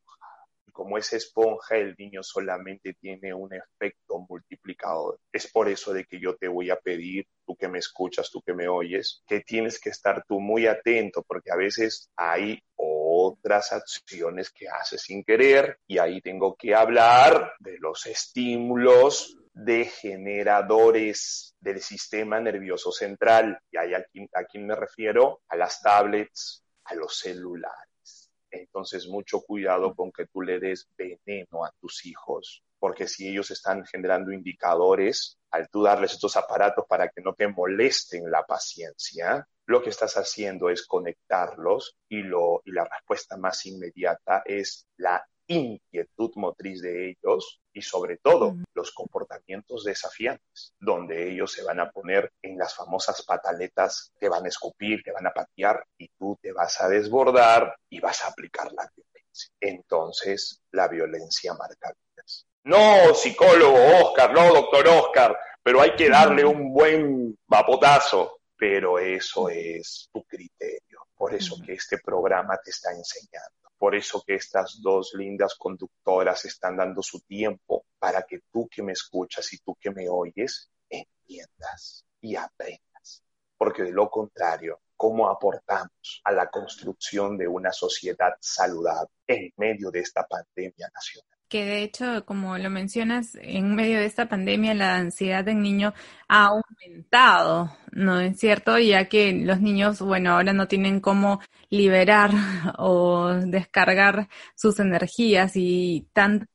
Y 0.66 0.72
como 0.72 0.98
esa 0.98 1.16
esponja, 1.16 1.76
el 1.76 1.94
niño 1.96 2.22
solamente 2.22 2.94
tiene 2.94 3.32
un 3.32 3.54
efecto 3.54 4.26
multiplicador. 4.28 5.20
Es 5.32 5.46
por 5.50 5.68
eso 5.68 5.92
de 5.92 6.04
que 6.04 6.18
yo 6.18 6.36
te 6.36 6.48
voy 6.48 6.70
a 6.70 6.76
pedir, 6.76 7.26
tú 7.46 7.54
que 7.56 7.68
me 7.68 7.78
escuchas, 7.78 8.30
tú 8.30 8.42
que 8.42 8.52
me 8.52 8.66
oyes, 8.66 9.22
que 9.26 9.40
tienes 9.40 9.78
que 9.78 9.90
estar 9.90 10.24
tú 10.26 10.40
muy 10.40 10.66
atento, 10.66 11.22
porque 11.22 11.52
a 11.52 11.56
veces 11.56 12.10
hay 12.16 12.60
otras 12.74 13.72
acciones 13.72 14.50
que 14.50 14.68
haces 14.68 15.02
sin 15.02 15.22
querer 15.22 15.78
y 15.86 15.98
ahí 15.98 16.20
tengo 16.20 16.56
que 16.56 16.74
hablar 16.74 17.52
de 17.60 17.78
los 17.78 18.06
estímulos 18.06 19.38
degeneradores 19.56 21.54
del 21.60 21.80
sistema 21.80 22.40
nervioso 22.40 22.92
central. 22.92 23.58
Y 23.70 23.78
ahí 23.78 23.94
a 23.94 24.04
quién 24.44 24.66
me 24.66 24.74
refiero? 24.74 25.40
A 25.48 25.56
las 25.56 25.80
tablets, 25.80 26.65
a 26.86 26.94
los 26.94 27.18
celulares. 27.18 28.30
Entonces, 28.50 29.06
mucho 29.06 29.40
cuidado 29.40 29.94
con 29.94 30.12
que 30.12 30.26
tú 30.26 30.42
le 30.42 30.58
des 30.58 30.88
veneno 30.96 31.64
a 31.64 31.72
tus 31.80 32.06
hijos, 32.06 32.62
porque 32.78 33.08
si 33.08 33.28
ellos 33.28 33.50
están 33.50 33.84
generando 33.84 34.32
indicadores, 34.32 35.38
al 35.50 35.68
tú 35.68 35.82
darles 35.82 36.12
estos 36.12 36.36
aparatos 36.36 36.84
para 36.88 37.08
que 37.08 37.20
no 37.22 37.34
te 37.34 37.48
molesten 37.48 38.30
la 38.30 38.44
paciencia, 38.44 39.46
lo 39.66 39.82
que 39.82 39.90
estás 39.90 40.14
haciendo 40.16 40.70
es 40.70 40.86
conectarlos 40.86 41.96
y, 42.08 42.22
lo, 42.22 42.62
y 42.64 42.72
la 42.72 42.84
respuesta 42.84 43.36
más 43.36 43.66
inmediata 43.66 44.42
es 44.44 44.86
la 44.96 45.26
inquietud 45.48 46.32
motriz 46.36 46.82
de 46.82 47.10
ellos 47.10 47.60
y 47.72 47.82
sobre 47.82 48.18
todo 48.18 48.56
los 48.74 48.92
comportamientos 48.92 49.84
desafiantes, 49.84 50.72
donde 50.80 51.30
ellos 51.30 51.52
se 51.52 51.62
van 51.62 51.80
a 51.80 51.90
poner 51.90 52.32
en 52.42 52.58
las 52.58 52.74
famosas 52.74 53.22
pataletas, 53.22 54.12
que 54.18 54.28
van 54.28 54.44
a 54.44 54.48
escupir, 54.48 55.02
que 55.02 55.12
van 55.12 55.26
a 55.26 55.32
patear 55.32 55.84
y 55.98 56.08
tú 56.18 56.38
te 56.40 56.52
vas 56.52 56.80
a 56.80 56.88
desbordar 56.88 57.76
y 57.88 58.00
vas 58.00 58.24
a 58.24 58.28
aplicar 58.28 58.72
la 58.72 58.90
violencia. 58.94 59.50
Entonces, 59.60 60.60
la 60.72 60.88
violencia 60.88 61.54
marca 61.54 61.92
vidas. 61.92 62.46
No, 62.64 63.14
psicólogo 63.14 63.78
Oscar, 64.02 64.32
no, 64.32 64.52
doctor 64.52 64.88
Oscar, 64.88 65.38
pero 65.62 65.80
hay 65.80 65.94
que 65.94 66.08
darle 66.08 66.44
un 66.44 66.72
buen 66.72 67.38
vapotazo. 67.46 68.32
Pero 68.58 68.98
eso 68.98 69.50
es 69.50 70.08
tu 70.10 70.24
criterio. 70.24 71.06
Por 71.14 71.34
eso 71.34 71.56
que 71.62 71.74
este 71.74 71.98
programa 71.98 72.56
te 72.64 72.70
está 72.70 72.90
enseñando 72.90 73.55
por 73.86 73.94
eso 73.94 74.24
que 74.26 74.34
estas 74.34 74.82
dos 74.82 75.12
lindas 75.14 75.54
conductoras 75.54 76.44
están 76.44 76.76
dando 76.76 77.04
su 77.04 77.20
tiempo 77.20 77.86
para 78.00 78.22
que 78.22 78.40
tú 78.50 78.68
que 78.68 78.82
me 78.82 78.90
escuchas 78.90 79.52
y 79.52 79.58
tú 79.58 79.76
que 79.80 79.92
me 79.92 80.08
oyes 80.08 80.68
entiendas 80.90 82.04
y 82.20 82.34
aprendas. 82.34 83.22
Porque 83.56 83.84
de 83.84 83.92
lo 83.92 84.10
contrario, 84.10 84.80
¿cómo 84.96 85.28
aportamos 85.28 86.20
a 86.24 86.32
la 86.32 86.50
construcción 86.50 87.38
de 87.38 87.46
una 87.46 87.70
sociedad 87.70 88.32
saludable 88.40 89.12
en 89.28 89.52
medio 89.56 89.92
de 89.92 90.00
esta 90.00 90.26
pandemia 90.26 90.90
nacional? 90.92 91.35
Que 91.48 91.64
de 91.64 91.82
hecho, 91.82 92.24
como 92.26 92.58
lo 92.58 92.70
mencionas, 92.70 93.36
en 93.40 93.74
medio 93.74 93.98
de 93.98 94.06
esta 94.06 94.28
pandemia 94.28 94.74
la 94.74 94.96
ansiedad 94.96 95.44
del 95.44 95.62
niño 95.62 95.94
ha 96.28 96.46
aumentado, 96.46 97.76
¿no 97.92 98.20
es 98.20 98.38
cierto? 98.38 98.78
Ya 98.78 99.08
que 99.08 99.32
los 99.32 99.60
niños, 99.60 100.00
bueno, 100.00 100.32
ahora 100.32 100.52
no 100.52 100.68
tienen 100.68 101.00
cómo 101.00 101.40
liberar 101.70 102.30
o 102.78 103.34
descargar 103.34 104.28
sus 104.54 104.80
energías 104.80 105.52
y 105.56 106.08
tantos 106.12 106.48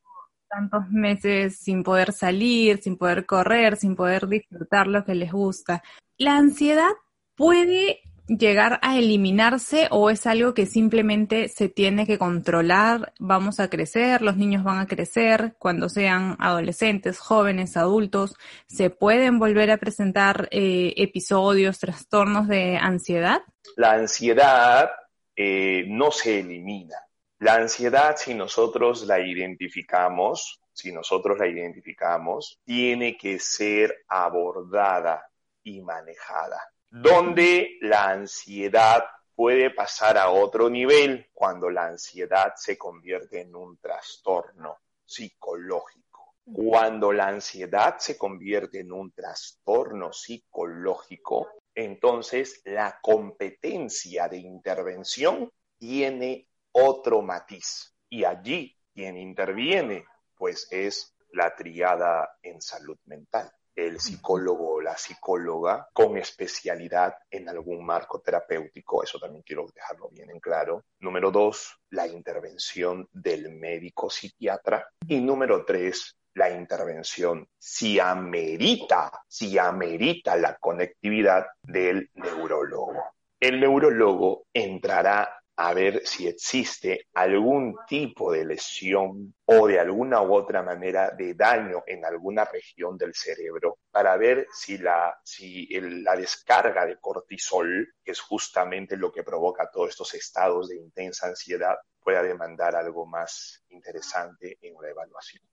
meses 0.89 1.57
sin 1.57 1.83
poder 1.83 2.11
salir, 2.11 2.81
sin 2.81 2.97
poder 2.97 3.25
correr, 3.25 3.77
sin 3.77 3.95
poder 3.95 4.27
disfrutar 4.27 4.87
lo 4.87 5.05
que 5.05 5.15
les 5.15 5.31
gusta. 5.31 5.83
La 6.17 6.37
ansiedad 6.37 6.91
puede 7.35 8.01
llegar 8.27 8.79
a 8.81 8.97
eliminarse 8.97 9.87
o 9.91 10.09
es 10.09 10.25
algo 10.25 10.53
que 10.53 10.65
simplemente 10.65 11.49
se 11.49 11.69
tiene 11.69 12.05
que 12.05 12.17
controlar? 12.17 13.13
Vamos 13.19 13.59
a 13.59 13.69
crecer, 13.69 14.21
los 14.21 14.37
niños 14.37 14.63
van 14.63 14.79
a 14.79 14.87
crecer 14.87 15.55
cuando 15.57 15.89
sean 15.89 16.35
adolescentes, 16.39 17.19
jóvenes, 17.19 17.77
adultos. 17.77 18.35
¿Se 18.67 18.89
pueden 18.89 19.39
volver 19.39 19.71
a 19.71 19.77
presentar 19.77 20.47
eh, 20.51 20.93
episodios, 20.97 21.79
trastornos 21.79 22.47
de 22.47 22.77
ansiedad? 22.77 23.41
La 23.75 23.93
ansiedad 23.93 24.91
eh, 25.35 25.85
no 25.87 26.11
se 26.11 26.39
elimina. 26.39 26.97
La 27.39 27.55
ansiedad, 27.55 28.15
si 28.17 28.33
nosotros 28.33 29.05
la 29.07 29.19
identificamos, 29.19 30.61
si 30.73 30.91
nosotros 30.91 31.39
la 31.39 31.47
identificamos, 31.47 32.59
tiene 32.63 33.17
que 33.17 33.39
ser 33.39 34.03
abordada 34.07 35.27
y 35.63 35.81
manejada 35.81 36.61
donde 36.91 37.77
la 37.79 38.09
ansiedad 38.09 39.05
puede 39.33 39.71
pasar 39.71 40.17
a 40.17 40.29
otro 40.29 40.69
nivel 40.69 41.29
cuando 41.33 41.69
la 41.69 41.85
ansiedad 41.85 42.53
se 42.57 42.77
convierte 42.77 43.39
en 43.41 43.55
un 43.55 43.77
trastorno 43.77 44.81
psicológico. 45.05 46.35
Cuando 46.53 47.13
la 47.13 47.29
ansiedad 47.29 47.97
se 47.97 48.17
convierte 48.17 48.81
en 48.81 48.91
un 48.91 49.13
trastorno 49.13 50.11
psicológico, 50.11 51.47
entonces 51.73 52.61
la 52.65 52.99
competencia 53.01 54.27
de 54.27 54.39
intervención 54.39 55.49
tiene 55.77 56.49
otro 56.73 57.21
matiz. 57.21 57.95
Y 58.09 58.25
allí 58.25 58.77
quien 58.93 59.17
interviene, 59.17 60.05
pues 60.35 60.67
es 60.71 61.15
la 61.31 61.55
triada 61.55 62.37
en 62.43 62.61
salud 62.61 62.97
mental 63.05 63.49
el 63.75 63.99
psicólogo 63.99 64.75
o 64.75 64.81
la 64.81 64.97
psicóloga 64.97 65.87
con 65.93 66.17
especialidad 66.17 67.15
en 67.29 67.49
algún 67.49 67.85
marco 67.85 68.21
terapéutico, 68.21 69.03
eso 69.03 69.19
también 69.19 69.43
quiero 69.43 69.67
dejarlo 69.73 70.09
bien 70.09 70.29
en 70.29 70.39
claro. 70.39 70.83
Número 70.99 71.31
dos, 71.31 71.77
la 71.89 72.07
intervención 72.07 73.07
del 73.11 73.49
médico 73.49 74.09
psiquiatra. 74.09 74.87
Y 75.07 75.19
número 75.19 75.65
tres, 75.65 76.15
la 76.33 76.49
intervención 76.49 77.47
si 77.57 77.99
amerita, 77.99 79.11
si 79.27 79.57
amerita 79.57 80.35
la 80.35 80.55
conectividad 80.57 81.47
del 81.61 82.09
neurólogo. 82.13 83.03
El 83.39 83.59
neurólogo 83.59 84.45
entrará 84.53 85.40
a 85.63 85.75
ver 85.75 86.01
si 86.05 86.27
existe 86.27 87.05
algún 87.13 87.75
tipo 87.87 88.31
de 88.31 88.43
lesión 88.43 89.35
o 89.45 89.67
de 89.67 89.79
alguna 89.79 90.19
u 90.23 90.33
otra 90.33 90.63
manera 90.63 91.11
de 91.11 91.35
daño 91.35 91.83
en 91.85 92.03
alguna 92.03 92.45
región 92.45 92.97
del 92.97 93.13
cerebro 93.13 93.77
para 93.91 94.17
ver 94.17 94.47
si 94.51 94.79
la, 94.79 95.15
si 95.23 95.67
la 95.79 96.15
descarga 96.15 96.83
de 96.87 96.97
cortisol, 96.97 97.93
que 98.03 98.11
es 98.11 98.19
justamente 98.21 98.97
lo 98.97 99.11
que 99.11 99.21
provoca 99.21 99.69
todos 99.71 99.89
estos 99.89 100.15
estados 100.15 100.69
de 100.69 100.77
intensa 100.77 101.27
ansiedad, 101.27 101.75
pueda 102.03 102.23
demandar 102.23 102.75
algo 102.75 103.05
más 103.05 103.63
interesante 103.69 104.57
en 104.63 104.75
una 104.75 104.89
evaluación. 104.89 105.43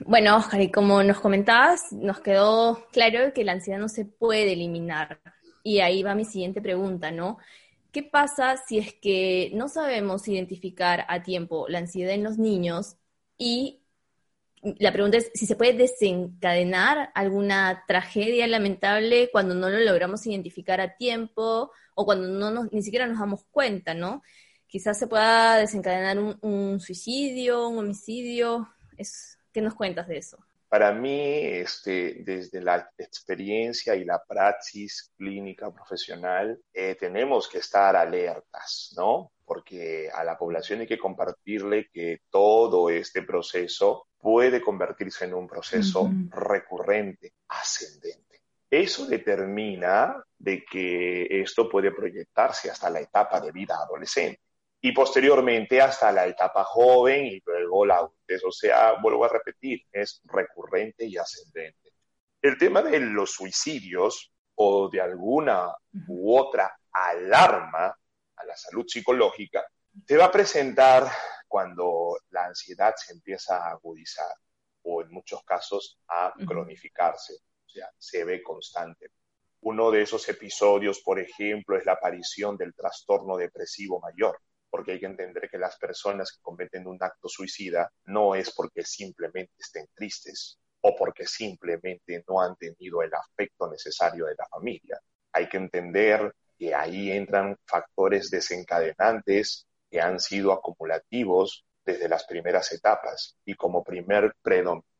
Bueno, 0.00 0.38
Oscar, 0.38 0.60
y 0.60 0.72
como 0.72 1.04
nos 1.04 1.20
comentabas, 1.20 1.92
nos 1.92 2.20
quedó 2.20 2.84
claro 2.90 3.32
que 3.32 3.44
la 3.44 3.52
ansiedad 3.52 3.78
no 3.78 3.88
se 3.88 4.06
puede 4.06 4.54
eliminar. 4.54 5.20
Y 5.62 5.80
ahí 5.80 6.02
va 6.02 6.16
mi 6.16 6.24
siguiente 6.24 6.60
pregunta, 6.60 7.12
¿no? 7.12 7.38
¿Qué 7.96 8.02
pasa 8.02 8.58
si 8.58 8.76
es 8.76 8.92
que 8.92 9.50
no 9.54 9.68
sabemos 9.68 10.28
identificar 10.28 11.06
a 11.08 11.22
tiempo 11.22 11.66
la 11.66 11.78
ansiedad 11.78 12.12
en 12.12 12.24
los 12.24 12.36
niños 12.36 12.98
y 13.38 13.86
la 14.62 14.92
pregunta 14.92 15.16
es 15.16 15.30
si 15.32 15.46
se 15.46 15.56
puede 15.56 15.72
desencadenar 15.72 17.10
alguna 17.14 17.84
tragedia 17.88 18.46
lamentable 18.48 19.30
cuando 19.32 19.54
no 19.54 19.70
lo 19.70 19.78
logramos 19.78 20.26
identificar 20.26 20.78
a 20.78 20.98
tiempo 20.98 21.72
o 21.94 22.04
cuando 22.04 22.28
no 22.28 22.68
ni 22.70 22.82
siquiera 22.82 23.06
nos 23.06 23.18
damos 23.18 23.44
cuenta, 23.50 23.94
¿no? 23.94 24.22
Quizás 24.66 24.98
se 24.98 25.06
pueda 25.06 25.56
desencadenar 25.56 26.18
un, 26.18 26.36
un 26.42 26.80
suicidio, 26.80 27.66
un 27.66 27.78
homicidio. 27.78 28.68
Es, 28.98 29.38
¿Qué 29.54 29.62
nos 29.62 29.74
cuentas 29.74 30.06
de 30.06 30.18
eso? 30.18 30.45
Para 30.76 30.92
mí, 30.92 31.40
este, 31.42 32.16
desde 32.18 32.60
la 32.60 32.90
experiencia 32.98 33.96
y 33.96 34.04
la 34.04 34.22
praxis 34.22 35.10
clínica 35.16 35.72
profesional, 35.72 36.60
eh, 36.70 36.98
tenemos 37.00 37.48
que 37.48 37.60
estar 37.60 37.96
alertas, 37.96 38.92
¿no? 38.94 39.32
Porque 39.42 40.10
a 40.12 40.22
la 40.22 40.36
población 40.36 40.80
hay 40.80 40.86
que 40.86 40.98
compartirle 40.98 41.88
que 41.90 42.20
todo 42.28 42.90
este 42.90 43.22
proceso 43.22 44.08
puede 44.18 44.60
convertirse 44.60 45.24
en 45.24 45.32
un 45.32 45.48
proceso 45.48 46.10
recurrente, 46.28 47.32
ascendente. 47.48 48.42
Eso 48.68 49.06
determina 49.06 50.22
de 50.38 50.62
que 50.62 51.40
esto 51.40 51.70
puede 51.70 51.90
proyectarse 51.90 52.70
hasta 52.70 52.90
la 52.90 53.00
etapa 53.00 53.40
de 53.40 53.50
vida 53.50 53.78
adolescente 53.82 54.40
y 54.86 54.92
posteriormente 54.92 55.82
hasta 55.82 56.12
la 56.12 56.28
etapa 56.28 56.62
joven 56.62 57.26
y 57.26 57.42
luego 57.44 57.84
la 57.84 57.96
adultez. 57.96 58.44
O 58.44 58.52
sea, 58.52 58.92
vuelvo 59.02 59.24
a 59.24 59.28
repetir, 59.28 59.82
es 59.90 60.20
recurrente 60.26 61.04
y 61.04 61.16
ascendente. 61.16 61.90
El 62.40 62.56
tema 62.56 62.82
de 62.82 63.00
los 63.00 63.32
suicidios 63.32 64.32
o 64.54 64.88
de 64.88 65.00
alguna 65.00 65.74
u 66.06 66.38
otra 66.38 66.78
alarma 66.92 67.86
a 68.36 68.44
la 68.44 68.56
salud 68.56 68.86
psicológica 68.86 69.66
te 70.06 70.16
va 70.16 70.26
a 70.26 70.30
presentar 70.30 71.10
cuando 71.48 72.18
la 72.30 72.44
ansiedad 72.44 72.94
se 72.96 73.12
empieza 73.12 73.56
a 73.56 73.72
agudizar 73.72 74.36
o 74.82 75.02
en 75.02 75.10
muchos 75.10 75.42
casos 75.42 75.98
a 76.06 76.32
cronificarse, 76.46 77.34
o 77.34 77.68
sea, 77.68 77.90
se 77.98 78.22
ve 78.22 78.40
constante. 78.40 79.08
Uno 79.62 79.90
de 79.90 80.02
esos 80.02 80.28
episodios, 80.28 81.00
por 81.00 81.18
ejemplo, 81.18 81.76
es 81.76 81.84
la 81.84 81.94
aparición 81.94 82.56
del 82.56 82.72
trastorno 82.72 83.36
depresivo 83.36 83.98
mayor 83.98 84.38
porque 84.70 84.92
hay 84.92 85.00
que 85.00 85.06
entender 85.06 85.48
que 85.50 85.58
las 85.58 85.76
personas 85.76 86.32
que 86.32 86.42
cometen 86.42 86.86
un 86.86 86.98
acto 87.00 87.28
suicida 87.28 87.90
no 88.04 88.34
es 88.34 88.52
porque 88.54 88.82
simplemente 88.82 89.54
estén 89.58 89.86
tristes 89.94 90.58
o 90.80 90.94
porque 90.94 91.26
simplemente 91.26 92.24
no 92.28 92.40
han 92.40 92.56
tenido 92.56 93.02
el 93.02 93.12
afecto 93.14 93.68
necesario 93.70 94.26
de 94.26 94.34
la 94.36 94.46
familia. 94.46 95.00
Hay 95.32 95.48
que 95.48 95.56
entender 95.56 96.32
que 96.58 96.74
ahí 96.74 97.10
entran 97.10 97.56
factores 97.66 98.30
desencadenantes 98.30 99.66
que 99.90 100.00
han 100.00 100.20
sido 100.20 100.52
acumulativos 100.52 101.64
desde 101.84 102.08
las 102.08 102.24
primeras 102.24 102.72
etapas 102.72 103.36
y 103.44 103.54
como 103.54 103.84
primer 103.84 104.34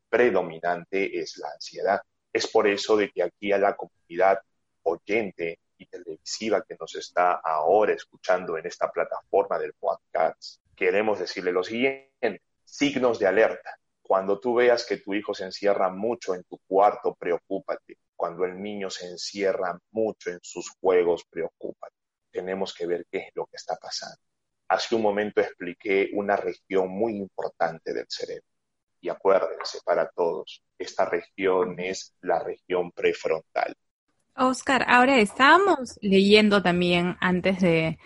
predominante 0.09 1.19
es 1.19 1.37
la 1.39 1.51
ansiedad. 1.51 2.01
Es 2.33 2.47
por 2.47 2.67
eso 2.69 2.97
de 2.97 3.11
que 3.11 3.23
aquí 3.23 3.53
a 3.53 3.59
la 3.59 3.77
comunidad 3.77 4.41
oyente 4.83 5.59
y 5.79 5.87
televisiva 5.87 6.65
que 6.67 6.77
nos 6.79 6.95
está 6.95 7.35
ahora 7.35 7.93
escuchando 7.93 8.57
en 8.57 8.67
esta 8.67 8.91
plataforma 8.91 9.59
del 9.59 9.75
podcast, 9.75 10.61
queremos 10.75 11.19
decirle 11.19 11.53
lo 11.53 11.63
siguiente, 11.63 12.43
signos 12.65 13.19
de 13.19 13.27
alerta. 13.27 13.79
Cuando 14.03 14.39
tú 14.39 14.55
veas 14.55 14.85
que 14.87 14.99
tu 14.99 15.15
hijo 15.15 15.35
se 15.35 15.45
encierra 15.45 15.89
mucho 15.91 16.35
en 16.35 16.45
tu 16.45 16.59
cuarto, 16.67 17.15
preocúpate. 17.15 17.99
Cuando 18.15 18.45
el 18.45 18.61
niño 18.61 18.89
se 18.89 19.09
encierra 19.09 19.79
mucho 19.91 20.31
en 20.31 20.39
sus 20.43 20.71
juegos, 20.81 21.25
preocúpate. 21.29 21.95
Tenemos 22.31 22.73
que 22.75 22.87
ver 22.87 23.07
qué 23.11 23.19
es 23.19 23.31
lo 23.35 23.47
que 23.47 23.57
está 23.57 23.77
pasando. 23.77 24.21
Hace 24.69 24.95
un 24.95 25.03
momento 25.03 25.41
expliqué 25.41 26.11
una 26.13 26.37
región 26.37 26.89
muy 26.89 27.17
importante 27.17 27.93
del 27.93 28.07
cerebro. 28.09 28.47
Y 29.01 29.09
acuérdense 29.09 29.79
para 29.85 30.09
todos, 30.11 30.63
esta 30.79 31.05
región 31.05 31.79
es 31.79 32.15
la 32.21 32.39
región 32.41 32.91
prefrontal. 32.93 33.77
Oscar, 34.37 34.85
ahora 34.89 35.19
estábamos 35.19 35.99
leyendo 36.03 36.63
también 36.63 37.17
antes 37.21 37.61
de, 37.61 37.99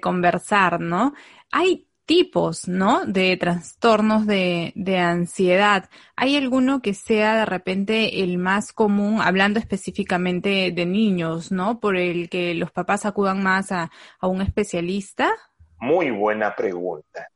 conversar, 0.00 0.80
¿no? 0.80 1.14
Hay 1.52 1.88
tipos, 2.06 2.68
¿no? 2.68 3.04
De 3.06 3.36
trastornos 3.36 4.26
de, 4.26 4.72
ansiedad. 4.98 5.88
¿Hay 6.16 6.36
alguno 6.36 6.82
que 6.82 6.94
sea 6.94 7.36
de 7.36 7.46
repente 7.46 8.22
el 8.22 8.38
más 8.38 8.72
común, 8.72 9.20
hablando 9.20 9.58
específicamente 9.58 10.72
de 10.72 10.86
niños, 10.86 11.52
¿no? 11.52 11.78
Por 11.80 11.96
el 11.96 12.28
que 12.28 12.54
los 12.54 12.72
papás 12.72 13.06
acudan 13.06 13.42
más 13.42 13.70
a 13.72 13.90
un 14.22 14.40
especialista? 14.42 15.30
Muy 15.78 16.10
buena 16.10 16.54
pregunta. 16.54 17.28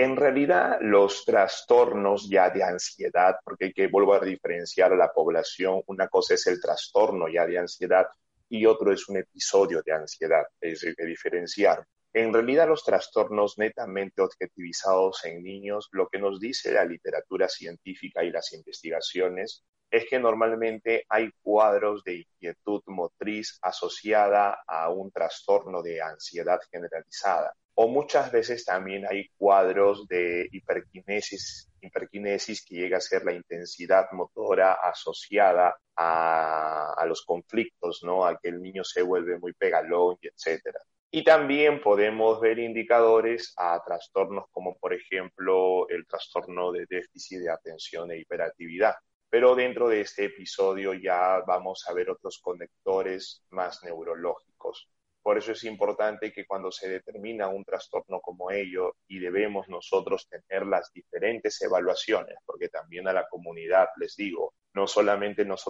En 0.00 0.14
realidad, 0.14 0.78
los 0.80 1.24
trastornos 1.24 2.30
ya 2.30 2.50
de 2.50 2.62
ansiedad, 2.62 3.34
porque 3.42 3.64
hay 3.64 3.72
que 3.72 3.88
volver 3.88 4.22
a 4.22 4.26
diferenciar 4.26 4.92
a 4.92 4.96
la 4.96 5.12
población, 5.12 5.82
una 5.88 6.06
cosa 6.06 6.34
es 6.34 6.46
el 6.46 6.60
trastorno 6.60 7.26
ya 7.28 7.44
de 7.44 7.58
ansiedad 7.58 8.06
y 8.48 8.64
otro 8.64 8.92
es 8.92 9.08
un 9.08 9.16
episodio 9.16 9.82
de 9.84 9.92
ansiedad, 9.92 10.44
es 10.60 10.74
decir, 10.74 10.94
que 10.94 11.04
diferenciar. 11.04 11.84
En 12.12 12.32
realidad, 12.32 12.68
los 12.68 12.84
trastornos 12.84 13.58
netamente 13.58 14.22
objetivizados 14.22 15.24
en 15.24 15.42
niños, 15.42 15.88
lo 15.90 16.06
que 16.06 16.20
nos 16.20 16.38
dice 16.38 16.70
la 16.70 16.84
literatura 16.84 17.48
científica 17.48 18.22
y 18.22 18.30
las 18.30 18.52
investigaciones 18.52 19.64
es 19.90 20.06
que 20.08 20.18
normalmente 20.18 21.04
hay 21.08 21.30
cuadros 21.42 22.04
de 22.04 22.18
inquietud 22.18 22.82
motriz 22.86 23.58
asociada 23.62 24.62
a 24.66 24.90
un 24.90 25.10
trastorno 25.10 25.82
de 25.82 26.02
ansiedad 26.02 26.60
generalizada 26.70 27.54
o 27.80 27.86
muchas 27.86 28.32
veces 28.32 28.64
también 28.64 29.06
hay 29.08 29.28
cuadros 29.36 30.08
de 30.08 30.48
hiperquinesis, 30.50 31.70
hiperquinesis 31.80 32.64
que 32.64 32.74
llega 32.74 32.96
a 32.98 33.00
ser 33.00 33.24
la 33.24 33.32
intensidad 33.32 34.10
motora 34.10 34.72
asociada 34.72 35.78
a, 35.94 37.04
los 37.06 37.24
conflictos, 37.24 38.00
¿no? 38.02 38.26
A 38.26 38.36
que 38.36 38.48
el 38.48 38.60
niño 38.60 38.82
se 38.82 39.02
vuelve 39.02 39.38
muy 39.38 39.52
pegalón 39.52 40.16
y 40.20 40.26
etcétera. 40.26 40.80
Y 41.12 41.22
también 41.22 41.80
podemos 41.80 42.40
ver 42.40 42.58
indicadores 42.58 43.54
a 43.56 43.80
trastornos 43.86 44.46
como 44.50 44.76
por 44.76 44.92
ejemplo 44.92 45.88
el 45.88 46.04
trastorno 46.04 46.72
de 46.72 46.84
déficit 46.90 47.38
de 47.42 47.50
atención 47.52 48.10
e 48.10 48.18
hiperactividad. 48.18 48.96
Pero 49.30 49.54
dentro 49.54 49.88
de 49.88 50.00
este 50.00 50.24
episodio 50.24 50.94
ya 50.94 51.40
vamos 51.46 51.84
a 51.86 51.92
ver 51.92 52.08
otros 52.08 52.38
conectores 52.38 53.42
más 53.50 53.84
neurológicos. 53.84 54.88
Por 55.22 55.36
eso 55.36 55.52
es 55.52 55.64
importante 55.64 56.32
que 56.32 56.46
cuando 56.46 56.72
se 56.72 56.88
determina 56.88 57.48
un 57.48 57.62
trastorno 57.62 58.20
como 58.20 58.50
ello 58.50 58.96
y 59.06 59.18
debemos 59.18 59.68
nosotros 59.68 60.26
tener 60.28 60.66
las 60.66 60.90
diferentes 60.92 61.60
evaluaciones, 61.60 62.36
porque 62.46 62.70
también 62.70 63.06
a 63.08 63.12
la 63.12 63.28
comunidad 63.28 63.88
les 63.98 64.16
digo, 64.16 64.54
no 64.72 64.86
solamente 64.86 65.44
nos 65.44 65.66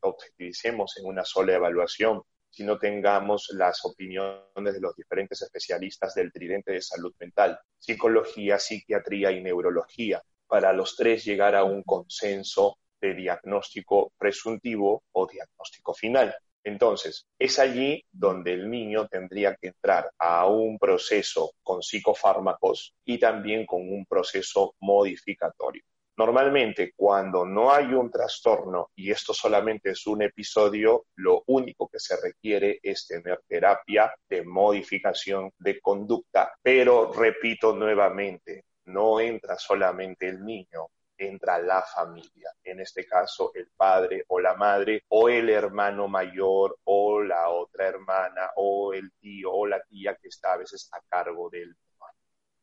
objetivicemos 0.00 0.98
en 0.98 1.06
una 1.06 1.24
sola 1.24 1.54
evaluación, 1.54 2.22
sino 2.50 2.78
tengamos 2.78 3.48
las 3.54 3.82
opiniones 3.86 4.74
de 4.74 4.80
los 4.80 4.94
diferentes 4.94 5.40
especialistas 5.40 6.14
del 6.14 6.30
tridente 6.30 6.72
de 6.72 6.82
salud 6.82 7.14
mental, 7.18 7.58
psicología, 7.78 8.58
psiquiatría 8.58 9.30
y 9.30 9.42
neurología, 9.42 10.22
para 10.46 10.72
los 10.74 10.96
tres 10.96 11.24
llegar 11.24 11.54
a 11.54 11.64
un 11.64 11.82
consenso 11.82 12.78
de 13.00 13.14
diagnóstico 13.14 14.12
presuntivo 14.18 15.02
o 15.12 15.26
diagnóstico 15.26 15.94
final. 15.94 16.34
Entonces, 16.64 17.26
es 17.38 17.58
allí 17.58 18.04
donde 18.12 18.52
el 18.52 18.70
niño 18.70 19.08
tendría 19.08 19.54
que 19.56 19.68
entrar 19.68 20.10
a 20.18 20.46
un 20.46 20.78
proceso 20.78 21.52
con 21.62 21.82
psicofármacos 21.82 22.94
y 23.04 23.18
también 23.18 23.64
con 23.64 23.88
un 23.88 24.04
proceso 24.04 24.74
modificatorio. 24.80 25.82
Normalmente, 26.18 26.94
cuando 26.96 27.46
no 27.46 27.72
hay 27.72 27.94
un 27.94 28.10
trastorno 28.10 28.90
y 28.96 29.12
esto 29.12 29.32
solamente 29.32 29.90
es 29.90 30.04
un 30.08 30.22
episodio, 30.22 31.06
lo 31.14 31.44
único 31.46 31.88
que 31.88 32.00
se 32.00 32.16
requiere 32.20 32.80
es 32.82 33.06
tener 33.06 33.40
terapia 33.46 34.12
de 34.28 34.44
modificación 34.44 35.52
de 35.58 35.80
conducta. 35.80 36.52
Pero 36.60 37.12
repito 37.12 37.74
nuevamente, 37.76 38.64
no 38.86 39.20
entra 39.20 39.56
solamente 39.58 40.28
el 40.28 40.44
niño, 40.44 40.88
entra 41.18 41.58
la 41.58 41.82
familia, 41.82 42.52
en 42.62 42.80
este 42.80 43.04
caso 43.06 43.50
el 43.54 43.68
padre 43.76 44.24
o 44.28 44.40
la 44.40 44.54
madre 44.54 45.04
o 45.08 45.28
el 45.28 45.50
hermano 45.50 46.08
mayor 46.08 46.78
o 46.84 47.20
la 47.20 47.50
otra 47.50 47.88
hermana 47.88 48.50
o 48.56 48.92
el 48.94 49.12
tío 49.20 49.52
o 49.52 49.66
la 49.66 49.82
tía 49.82 50.16
que 50.16 50.28
está 50.28 50.52
a 50.52 50.58
veces 50.58 50.88
a 50.92 51.00
cargo 51.08 51.50
del 51.50 51.76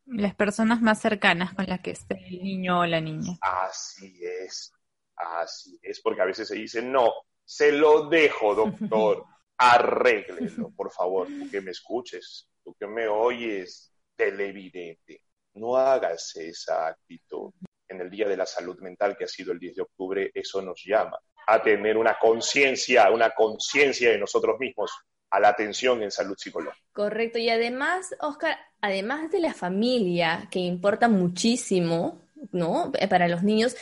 las 0.06 0.34
personas 0.34 0.80
más 0.80 1.00
cercanas 1.00 1.52
con 1.54 1.66
las 1.66 1.80
que 1.80 1.90
esté 1.90 2.14
el 2.28 2.42
niño 2.42 2.80
o 2.80 2.86
la 2.86 3.00
niña. 3.00 3.36
Así 3.40 4.20
es, 4.24 4.72
así 5.16 5.78
es, 5.82 6.00
porque 6.00 6.22
a 6.22 6.26
veces 6.26 6.48
se 6.48 6.54
dice, 6.54 6.80
no, 6.80 7.12
se 7.44 7.72
lo 7.72 8.08
dejo, 8.08 8.54
doctor, 8.54 9.24
arréglelo, 9.58 10.70
por 10.70 10.92
favor, 10.92 11.26
tú 11.26 11.50
que 11.50 11.60
me 11.60 11.72
escuches, 11.72 12.48
tú 12.62 12.74
que 12.78 12.86
me 12.86 13.08
oyes, 13.08 13.92
televidente, 14.14 15.22
no 15.54 15.76
hagas 15.76 16.36
esa 16.36 16.88
actitud. 16.88 17.52
En 17.88 18.00
el 18.00 18.10
Día 18.10 18.28
de 18.28 18.36
la 18.36 18.46
Salud 18.46 18.78
Mental, 18.80 19.16
que 19.16 19.24
ha 19.24 19.28
sido 19.28 19.52
el 19.52 19.58
10 19.58 19.76
de 19.76 19.82
octubre, 19.82 20.30
eso 20.34 20.60
nos 20.62 20.82
llama 20.84 21.18
a 21.46 21.62
tener 21.62 21.96
una 21.96 22.18
conciencia, 22.18 23.10
una 23.10 23.30
conciencia 23.30 24.10
de 24.10 24.18
nosotros 24.18 24.58
mismos, 24.58 24.90
a 25.30 25.40
la 25.40 25.48
atención 25.48 26.02
en 26.02 26.10
salud 26.10 26.36
psicológica. 26.36 26.84
Correcto, 26.92 27.38
y 27.38 27.48
además, 27.50 28.14
Oscar, 28.20 28.56
además 28.80 29.30
de 29.30 29.40
la 29.40 29.54
familia, 29.54 30.48
que 30.50 30.60
importa 30.60 31.08
muchísimo, 31.08 32.22
¿no? 32.52 32.92
Eh, 32.98 33.08
para 33.08 33.28
los 33.28 33.42
niños, 33.42 33.76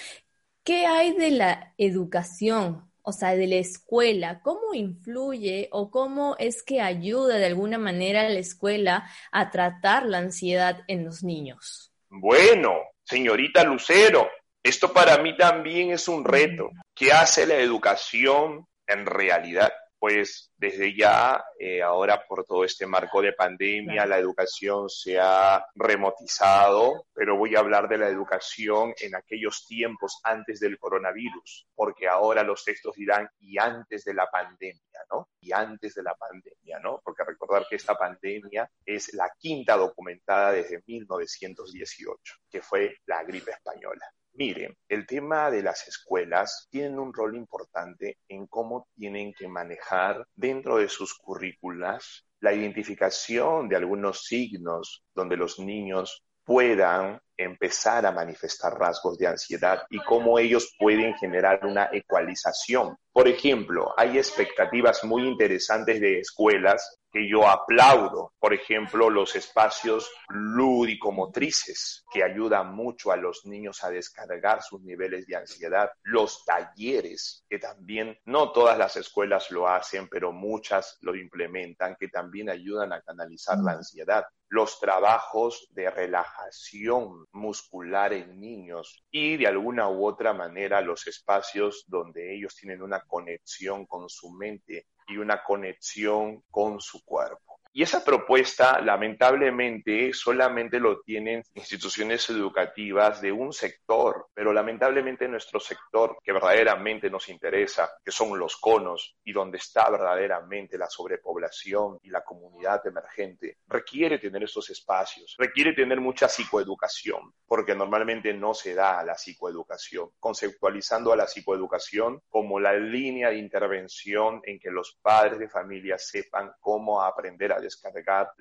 ¿qué 0.62 0.86
hay 0.86 1.12
de 1.12 1.30
la 1.30 1.74
educación? 1.78 2.90
O 3.02 3.12
sea, 3.12 3.36
de 3.36 3.46
la 3.46 3.56
escuela, 3.56 4.40
¿cómo 4.42 4.72
influye 4.72 5.68
o 5.72 5.90
cómo 5.90 6.36
es 6.38 6.62
que 6.62 6.80
ayuda 6.80 7.36
de 7.36 7.46
alguna 7.46 7.76
manera 7.76 8.22
a 8.22 8.30
la 8.30 8.38
escuela 8.38 9.10
a 9.30 9.50
tratar 9.50 10.06
la 10.06 10.18
ansiedad 10.18 10.80
en 10.88 11.04
los 11.04 11.22
niños? 11.22 11.92
Bueno, 12.08 12.72
señorita 13.04 13.64
Lucero, 13.64 14.28
esto 14.62 14.92
para 14.92 15.18
mí 15.18 15.36
también 15.36 15.90
es 15.90 16.08
un 16.08 16.24
reto. 16.24 16.70
¿Qué 16.94 17.12
hace 17.12 17.46
la 17.46 17.56
educación 17.56 18.66
en 18.86 19.06
realidad? 19.06 19.72
Pues 20.04 20.52
desde 20.58 20.94
ya, 20.94 21.42
eh, 21.58 21.80
ahora 21.80 22.26
por 22.28 22.44
todo 22.44 22.62
este 22.62 22.86
marco 22.86 23.22
de 23.22 23.32
pandemia, 23.32 24.04
la 24.04 24.18
educación 24.18 24.90
se 24.90 25.18
ha 25.18 25.64
remotizado, 25.74 27.06
pero 27.14 27.38
voy 27.38 27.56
a 27.56 27.60
hablar 27.60 27.88
de 27.88 27.96
la 27.96 28.08
educación 28.08 28.92
en 29.00 29.14
aquellos 29.14 29.64
tiempos 29.66 30.20
antes 30.22 30.60
del 30.60 30.78
coronavirus, 30.78 31.68
porque 31.74 32.06
ahora 32.06 32.42
los 32.42 32.62
textos 32.64 32.94
dirán 32.96 33.30
y 33.40 33.58
antes 33.58 34.04
de 34.04 34.12
la 34.12 34.26
pandemia, 34.26 35.00
¿no? 35.10 35.30
Y 35.40 35.52
antes 35.52 35.94
de 35.94 36.02
la 36.02 36.14
pandemia, 36.14 36.80
¿no? 36.80 37.00
Porque 37.02 37.24
recordar 37.24 37.64
que 37.66 37.76
esta 37.76 37.96
pandemia 37.96 38.70
es 38.84 39.14
la 39.14 39.32
quinta 39.38 39.74
documentada 39.74 40.52
desde 40.52 40.82
1918, 40.86 42.34
que 42.50 42.60
fue 42.60 42.98
la 43.06 43.24
gripe 43.24 43.52
española. 43.52 44.04
Miren, 44.36 44.76
el 44.88 45.06
tema 45.06 45.48
de 45.48 45.62
las 45.62 45.86
escuelas 45.86 46.66
tiene 46.68 46.98
un 46.98 47.14
rol 47.14 47.36
importante 47.36 48.18
en 48.28 48.48
cómo 48.48 48.88
tienen 48.96 49.32
que 49.32 49.46
manejar 49.46 50.26
dentro 50.34 50.78
de 50.78 50.88
sus 50.88 51.14
currículas 51.14 52.26
la 52.40 52.52
identificación 52.52 53.68
de 53.68 53.76
algunos 53.76 54.24
signos 54.24 55.04
donde 55.14 55.36
los 55.36 55.60
niños 55.60 56.24
puedan 56.42 57.20
empezar 57.36 58.06
a 58.06 58.12
manifestar 58.12 58.74
rasgos 58.74 59.16
de 59.18 59.28
ansiedad 59.28 59.82
y 59.88 59.98
cómo 60.00 60.38
ellos 60.40 60.74
pueden 60.80 61.14
generar 61.14 61.64
una 61.64 61.88
ecualización. 61.92 62.96
Por 63.12 63.28
ejemplo, 63.28 63.94
hay 63.96 64.18
expectativas 64.18 65.04
muy 65.04 65.28
interesantes 65.28 66.00
de 66.00 66.18
escuelas 66.18 66.98
que 67.14 67.29
yo 67.29 67.48
aplaudo. 67.48 68.33
Por 68.40 68.53
ejemplo, 68.53 69.09
los 69.09 69.37
espacios 69.37 70.11
lúdico-motrices 70.29 72.05
que 72.12 72.24
ayudan 72.24 72.74
mucho 72.74 73.12
a 73.12 73.16
los 73.16 73.46
niños 73.46 73.85
a 73.85 73.90
descargar 73.90 74.62
sus 74.62 74.83
niveles 74.83 75.24
de 75.29 75.37
ansiedad. 75.37 75.90
Los 76.03 76.44
talleres, 76.44 77.44
que 77.48 77.61
también 77.61 78.18
no 78.24 78.50
todas 78.50 78.77
las 78.77 78.96
escuelas 78.96 79.53
lo 79.53 79.68
hacen, 79.68 80.09
pero 80.09 80.33
muchas 80.33 80.98
lo 81.03 81.14
implementan, 81.14 81.96
que 81.98 82.09
también 82.09 82.50
ayudan 82.50 82.92
a 82.92 83.00
canalizar 83.00 83.59
la 83.59 83.72
ansiedad. 83.72 84.24
Los 84.48 84.81
trabajos 84.81 85.68
de 85.70 85.90
relajación 85.90 87.27
muscular 87.33 88.12
en 88.12 88.40
niños 88.40 89.05
y 89.11 89.37
de 89.37 89.46
alguna 89.46 89.88
u 89.88 90.05
otra 90.05 90.33
manera 90.33 90.81
los 90.81 91.07
espacios 91.07 91.85
donde 91.87 92.35
ellos 92.35 92.57
tienen 92.57 92.83
una 92.83 93.00
conexión 93.00 93.87
con 93.87 94.09
su 94.09 94.31
mente 94.31 94.87
y 95.06 95.16
una 95.16 95.42
conexión 95.42 96.42
con 96.50 96.80
su 96.80 97.04
cuerpo. 97.04 97.53
Y 97.76 97.82
esa 97.82 98.04
propuesta, 98.04 98.80
lamentablemente, 98.80 100.12
solamente 100.12 100.78
lo 100.78 101.00
tienen 101.00 101.42
instituciones 101.54 102.30
educativas 102.30 103.20
de 103.20 103.32
un 103.32 103.52
sector, 103.52 104.28
pero 104.32 104.52
lamentablemente 104.52 105.26
nuestro 105.26 105.58
sector 105.58 106.16
que 106.22 106.32
verdaderamente 106.32 107.10
nos 107.10 107.28
interesa, 107.28 107.90
que 108.04 108.12
son 108.12 108.38
los 108.38 108.58
conos 108.58 109.16
y 109.24 109.32
donde 109.32 109.58
está 109.58 109.90
verdaderamente 109.90 110.78
la 110.78 110.88
sobrepoblación 110.88 111.98
y 112.02 112.10
la 112.10 112.22
comunidad 112.22 112.87
emergente, 112.87 113.58
requiere 113.66 114.20
tener 114.20 114.44
esos 114.44 114.70
espacios, 114.70 115.34
requiere 115.37 115.72
tener 115.72 116.00
mucha 116.00 116.28
psicoeducación, 116.28 117.34
porque 117.44 117.74
normalmente 117.74 118.32
no 118.32 118.54
se 118.54 118.74
da 118.74 119.02
la 119.02 119.18
psicoeducación, 119.18 120.10
conceptualizando 120.20 121.12
a 121.12 121.16
la 121.16 121.26
psicoeducación 121.26 122.20
como 122.28 122.60
la 122.60 122.74
línea 122.74 123.30
de 123.30 123.38
intervención 123.38 124.42
en 124.44 124.60
que 124.60 124.70
los 124.70 124.96
padres 125.02 125.40
de 125.40 125.48
familia 125.48 125.98
sepan 125.98 126.52
cómo 126.60 127.02
aprender 127.02 127.52
a 127.52 127.63
descargar 127.64 128.33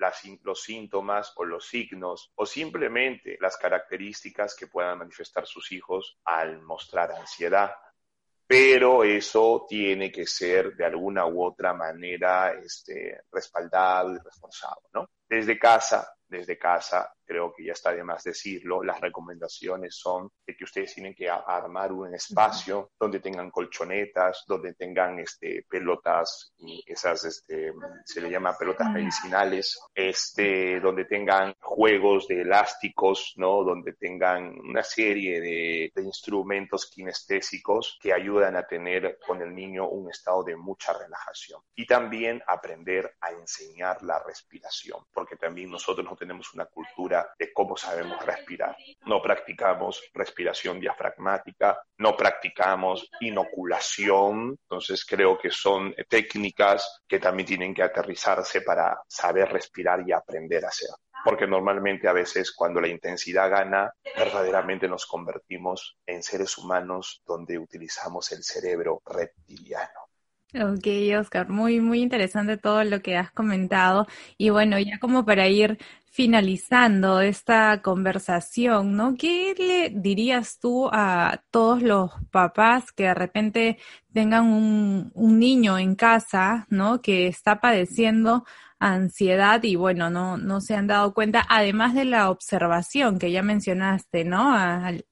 los 0.42 0.62
síntomas 0.62 1.32
o 1.36 1.44
los 1.44 1.66
signos 1.66 2.30
o 2.34 2.46
simplemente 2.46 3.36
las 3.40 3.56
características 3.56 4.54
que 4.54 4.66
puedan 4.66 4.98
manifestar 4.98 5.46
sus 5.46 5.72
hijos 5.72 6.18
al 6.24 6.62
mostrar 6.62 7.12
ansiedad. 7.12 7.74
Pero 8.46 9.04
eso 9.04 9.64
tiene 9.68 10.12
que 10.12 10.26
ser 10.26 10.74
de 10.76 10.84
alguna 10.84 11.26
u 11.26 11.42
otra 11.42 11.72
manera 11.72 12.52
este, 12.52 13.22
respaldado 13.32 14.14
y 14.14 14.18
reforzado, 14.18 14.82
¿no? 14.92 15.08
Desde 15.26 15.58
casa, 15.58 16.14
desde 16.28 16.58
casa 16.58 17.13
creo 17.24 17.52
que 17.52 17.64
ya 17.64 17.72
está 17.72 17.92
de 17.92 18.04
más 18.04 18.22
decirlo, 18.24 18.82
las 18.82 19.00
recomendaciones 19.00 19.96
son 19.96 20.30
de 20.46 20.56
que 20.56 20.64
ustedes 20.64 20.94
tienen 20.94 21.14
que 21.14 21.28
armar 21.28 21.92
un 21.92 22.14
espacio 22.14 22.90
donde 22.98 23.20
tengan 23.20 23.50
colchonetas, 23.50 24.44
donde 24.46 24.74
tengan 24.74 25.18
este, 25.18 25.64
pelotas, 25.68 26.54
esas 26.86 27.24
este, 27.24 27.72
se 28.04 28.20
le 28.20 28.30
llama 28.30 28.56
pelotas 28.56 28.90
medicinales, 28.90 29.78
este, 29.94 30.80
donde 30.80 31.04
tengan 31.04 31.54
juegos 31.60 32.28
de 32.28 32.42
elásticos, 32.42 33.34
¿no? 33.36 33.64
donde 33.64 33.94
tengan 33.94 34.58
una 34.60 34.82
serie 34.82 35.40
de, 35.40 35.92
de 35.94 36.02
instrumentos 36.02 36.90
kinestésicos 36.90 37.98
que 38.00 38.12
ayudan 38.12 38.56
a 38.56 38.66
tener 38.66 39.18
con 39.26 39.40
el 39.42 39.54
niño 39.54 39.88
un 39.88 40.10
estado 40.10 40.42
de 40.44 40.56
mucha 40.56 40.92
relajación. 40.92 41.60
Y 41.74 41.86
también 41.86 42.42
aprender 42.46 43.14
a 43.20 43.30
enseñar 43.30 44.02
la 44.02 44.22
respiración, 44.22 45.00
porque 45.12 45.36
también 45.36 45.70
nosotros 45.70 46.04
no 46.04 46.16
tenemos 46.16 46.52
una 46.54 46.66
cultura 46.66 47.13
de 47.38 47.52
cómo 47.52 47.76
sabemos 47.76 48.24
respirar. 48.24 48.76
No 49.06 49.20
practicamos 49.20 50.02
respiración 50.12 50.80
diafragmática, 50.80 51.80
no 51.98 52.16
practicamos 52.16 53.08
inoculación, 53.20 54.56
entonces 54.62 55.04
creo 55.04 55.38
que 55.38 55.50
son 55.50 55.94
técnicas 56.08 57.02
que 57.06 57.18
también 57.18 57.46
tienen 57.46 57.74
que 57.74 57.82
aterrizarse 57.82 58.62
para 58.62 59.00
saber 59.06 59.52
respirar 59.52 60.02
y 60.06 60.12
aprender 60.12 60.64
a 60.64 60.68
hacer 60.68 60.90
porque 61.24 61.46
normalmente 61.46 62.06
a 62.06 62.12
veces 62.12 62.52
cuando 62.52 62.82
la 62.82 62.88
intensidad 62.88 63.50
gana, 63.50 63.90
verdaderamente 64.14 64.86
nos 64.86 65.06
convertimos 65.06 65.96
en 66.04 66.22
seres 66.22 66.58
humanos 66.58 67.22
donde 67.26 67.58
utilizamos 67.58 68.30
el 68.32 68.42
cerebro 68.44 69.00
reptiliano. 69.06 70.03
Ok, 70.56 70.86
Oscar, 71.18 71.48
muy, 71.48 71.80
muy 71.80 72.00
interesante 72.00 72.56
todo 72.56 72.84
lo 72.84 73.02
que 73.02 73.16
has 73.16 73.32
comentado. 73.32 74.06
Y 74.38 74.50
bueno, 74.50 74.78
ya 74.78 75.00
como 75.00 75.24
para 75.24 75.48
ir 75.48 75.78
finalizando 76.12 77.20
esta 77.20 77.82
conversación, 77.82 78.94
¿no? 78.96 79.16
¿Qué 79.16 79.54
le 79.58 79.90
dirías 80.00 80.60
tú 80.60 80.88
a 80.92 81.42
todos 81.50 81.82
los 81.82 82.12
papás 82.30 82.92
que 82.92 83.02
de 83.04 83.14
repente 83.14 83.78
tengan 84.12 84.46
un, 84.46 85.10
un 85.14 85.40
niño 85.40 85.76
en 85.76 85.96
casa, 85.96 86.66
¿no? 86.70 87.02
Que 87.02 87.26
está 87.26 87.60
padeciendo 87.60 88.44
ansiedad 88.78 89.60
y 89.64 89.74
bueno, 89.74 90.08
no, 90.08 90.36
no 90.36 90.60
se 90.60 90.76
han 90.76 90.86
dado 90.86 91.14
cuenta, 91.14 91.44
además 91.48 91.94
de 91.94 92.04
la 92.04 92.30
observación 92.30 93.18
que 93.18 93.32
ya 93.32 93.42
mencionaste, 93.42 94.24
¿no? 94.24 94.54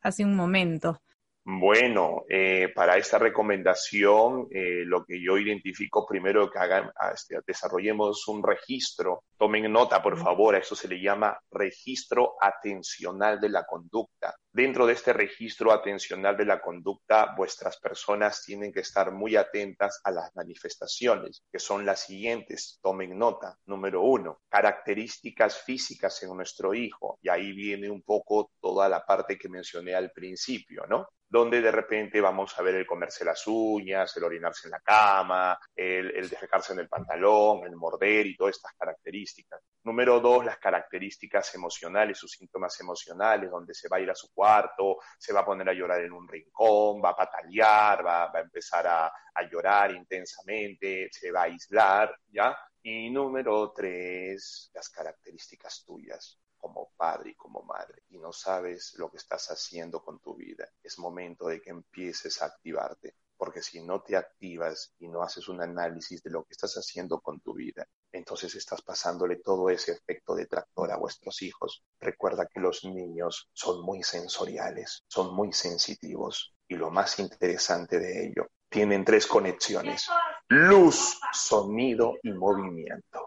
hace 0.03 0.25
un 0.25 0.37
momento. 0.37 1.01
Bueno, 1.45 2.25
eh, 2.29 2.69
para 2.73 2.97
esta 2.97 3.19
recomendación, 3.19 4.47
eh, 4.53 4.85
lo 4.87 5.05
que 5.05 5.21
yo 5.21 5.37
identifico 5.37 6.07
primero 6.07 6.49
que 6.49 6.59
hagan, 6.61 6.93
ah, 6.97 7.11
este, 7.13 7.41
desarrollemos 7.45 8.29
un 8.29 8.45
registro. 8.45 9.25
Tomen 9.37 9.73
nota, 9.73 10.01
por 10.01 10.17
favor, 10.17 10.55
a 10.55 10.59
eso 10.59 10.77
se 10.77 10.87
le 10.87 11.01
llama 11.01 11.37
registro 11.51 12.37
atencional 12.41 13.41
de 13.41 13.49
la 13.49 13.65
conducta. 13.65 14.37
Dentro 14.53 14.87
de 14.87 14.93
este 14.93 15.13
registro 15.13 15.73
atencional 15.73 16.37
de 16.37 16.45
la 16.45 16.61
conducta, 16.61 17.35
vuestras 17.37 17.77
personas 17.79 18.45
tienen 18.45 18.73
que 18.73 18.81
estar 18.81 19.11
muy 19.11 19.35
atentas 19.35 20.01
a 20.05 20.13
las 20.13 20.33
manifestaciones, 20.37 21.43
que 21.51 21.59
son 21.59 21.85
las 21.85 22.05
siguientes. 22.05 22.79
Tomen 22.81 23.19
nota. 23.19 23.59
Número 23.67 24.03
uno, 24.03 24.43
características 24.49 25.61
físicas 25.63 26.23
en 26.23 26.37
nuestro 26.37 26.73
hijo. 26.73 27.19
Y 27.21 27.29
ahí 27.31 27.53
viene 27.53 27.91
un 27.91 28.03
poco 28.03 28.53
toda 28.61 28.89
la 28.89 29.05
parte 29.05 29.37
que 29.37 29.49
mencioné 29.49 29.95
al 29.97 30.13
principio, 30.13 30.87
¿no? 30.89 31.09
Donde 31.33 31.63
de 31.63 31.73
repente 31.73 32.21
vamos 32.21 32.59
a 32.59 32.63
ver 32.63 32.75
el 32.75 32.87
comerse 32.87 33.25
las 33.25 33.47
uñas, 33.47 34.15
el 34.19 34.25
orinarse 34.25 34.67
en 34.67 34.73
la 34.73 34.81
cama, 34.81 35.59
el, 35.75 36.15
el 36.15 36.29
defecarse 36.29 36.75
en 36.75 36.81
el 36.81 36.91
pantalón, 36.91 37.65
el 37.65 37.75
morder 37.75 38.27
y 38.27 38.37
todas 38.37 38.57
estas 38.57 38.75
características. 38.75 39.63
Número 39.85 40.21
dos, 40.21 40.45
las 40.45 40.59
características 40.59 41.55
emocionales, 41.55 42.19
sus 42.19 42.33
síntomas 42.33 42.79
emocionales, 42.81 43.51
donde 43.51 43.73
se 43.73 43.89
va 43.89 43.97
a 43.97 44.01
ir 44.01 44.11
a 44.11 44.15
su 44.15 44.31
cuarto, 44.35 44.99
se 45.19 45.33
va 45.33 45.41
a 45.41 45.47
poner 45.47 45.67
a 45.71 45.73
llorar 45.73 46.03
en 46.03 46.13
un 46.13 46.29
rincón, 46.29 47.01
va 47.03 47.09
a 47.09 47.17
patalear, 47.17 48.05
va, 48.05 48.27
va 48.27 48.39
a 48.39 48.43
empezar 48.43 48.87
a, 48.87 49.07
a 49.07 49.43
llorar 49.51 49.91
intensamente, 49.93 51.09
se 51.11 51.33
va 51.33 51.41
a 51.41 51.45
aislar, 51.45 52.15
¿ya? 52.29 52.55
Y 52.83 53.09
número 53.09 53.73
tres, 53.75 54.71
las 54.75 54.91
características 54.91 55.83
tuyas 55.87 56.39
como 56.63 56.93
padre 56.97 57.31
y 57.31 57.35
como 57.35 57.63
madre 57.63 58.05
y 58.11 58.19
no 58.19 58.33
sabes 58.33 58.95
lo 58.97 59.11
que 59.11 59.17
estás 59.17 59.49
haciendo 59.49 60.01
con 60.05 60.21
tu 60.21 60.37
vida, 60.37 60.71
es 60.81 60.97
momento 60.97 61.49
de 61.49 61.61
que 61.61 61.71
empieces 61.71 62.41
a 62.41 62.47
activarte, 62.47 63.17
porque 63.37 63.63
si 63.63 63.83
no 63.83 64.01
te 64.01 64.17
activas 64.17 64.95
y 65.01 65.09
no 65.09 65.23
haces 65.23 65.49
un 65.49 65.61
análisis 65.61 66.23
de 66.23 66.31
lo 66.31 66.45
que 66.45 66.53
estás 66.53 66.75
haciendo 66.75 67.21
con 67.21 67.41
tu 67.41 67.55
vida, 67.55 67.85
entonces 68.13 68.55
estás 68.55 68.81
pasándole 68.81 69.37
todo 69.39 69.71
ese 69.71 69.91
efecto 69.91 70.37
de 70.37 70.47
tractor 70.47 70.93
a 70.93 70.99
vuestros 70.99 71.43
hijos. 71.43 71.83
Recuerda 71.99 72.47
que 72.47 72.61
los 72.61 72.85
niños 72.85 73.51
son 73.53 73.85
muy 73.85 74.05
sensoriales, 74.05 75.03
son 75.09 75.35
muy 75.35 75.53
sensitivos 75.53 76.55
y 76.69 76.77
lo 76.77 76.91
más 76.91 77.19
interesante 77.19 77.99
de 77.99 78.27
ello, 78.29 78.47
tienen 78.69 79.05
tres 79.05 79.27
conexiones, 79.27 80.07
luz, 80.47 81.19
sonido 81.33 82.15
y 82.23 82.31
movimiento. 82.31 83.22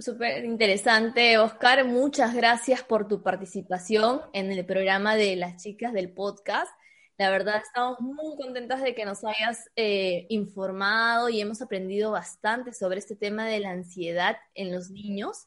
Súper 0.00 0.44
interesante, 0.44 1.38
Oscar. 1.38 1.84
Muchas 1.84 2.34
gracias 2.34 2.82
por 2.82 3.06
tu 3.06 3.22
participación 3.22 4.22
en 4.32 4.50
el 4.50 4.66
programa 4.66 5.14
de 5.14 5.36
las 5.36 5.62
chicas 5.62 5.92
del 5.92 6.10
podcast. 6.10 6.68
La 7.16 7.30
verdad, 7.30 7.62
estamos 7.62 8.00
muy 8.00 8.36
contentas 8.36 8.82
de 8.82 8.96
que 8.96 9.04
nos 9.04 9.22
hayas 9.22 9.70
eh, 9.76 10.26
informado 10.30 11.28
y 11.28 11.40
hemos 11.40 11.62
aprendido 11.62 12.10
bastante 12.10 12.72
sobre 12.72 12.98
este 12.98 13.14
tema 13.14 13.46
de 13.46 13.60
la 13.60 13.70
ansiedad 13.70 14.36
en 14.54 14.72
los 14.72 14.90
niños. 14.90 15.46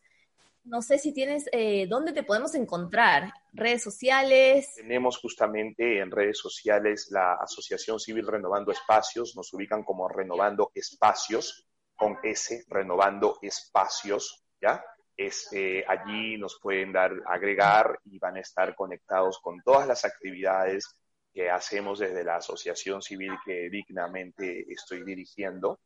No 0.63 0.81
sé 0.81 0.97
si 0.97 1.13
tienes, 1.13 1.49
eh, 1.51 1.87
¿dónde 1.89 2.13
te 2.13 2.23
podemos 2.23 2.55
encontrar? 2.55 3.33
¿Redes 3.51 3.83
sociales? 3.83 4.75
Tenemos 4.77 5.17
justamente 5.17 5.99
en 5.99 6.09
redes 6.09 6.37
sociales 6.37 7.09
la 7.11 7.33
Asociación 7.33 7.99
Civil 7.99 8.27
Renovando 8.27 8.71
Espacios, 8.71 9.35
nos 9.35 9.51
ubican 9.51 9.83
como 9.83 10.07
Renovando 10.07 10.71
Espacios 10.73 11.67
con 12.01 12.17
S, 12.23 12.65
renovando 12.67 13.37
espacios, 13.43 14.43
¿ya? 14.59 14.83
Es, 15.15 15.53
eh, 15.53 15.85
allí 15.87 16.35
nos 16.35 16.59
pueden 16.59 16.91
dar, 16.91 17.11
agregar 17.27 17.99
y 18.05 18.17
van 18.17 18.37
a 18.37 18.39
estar 18.39 18.73
conectados 18.73 19.37
con 19.39 19.61
todas 19.61 19.87
las 19.87 20.03
actividades 20.03 20.95
que 21.31 21.51
hacemos 21.51 21.99
desde 21.99 22.23
la 22.23 22.37
asociación 22.37 23.03
civil 23.03 23.33
que 23.45 23.69
dignamente 23.69 24.65
estoy 24.67 25.03
dirigiendo. 25.03 25.79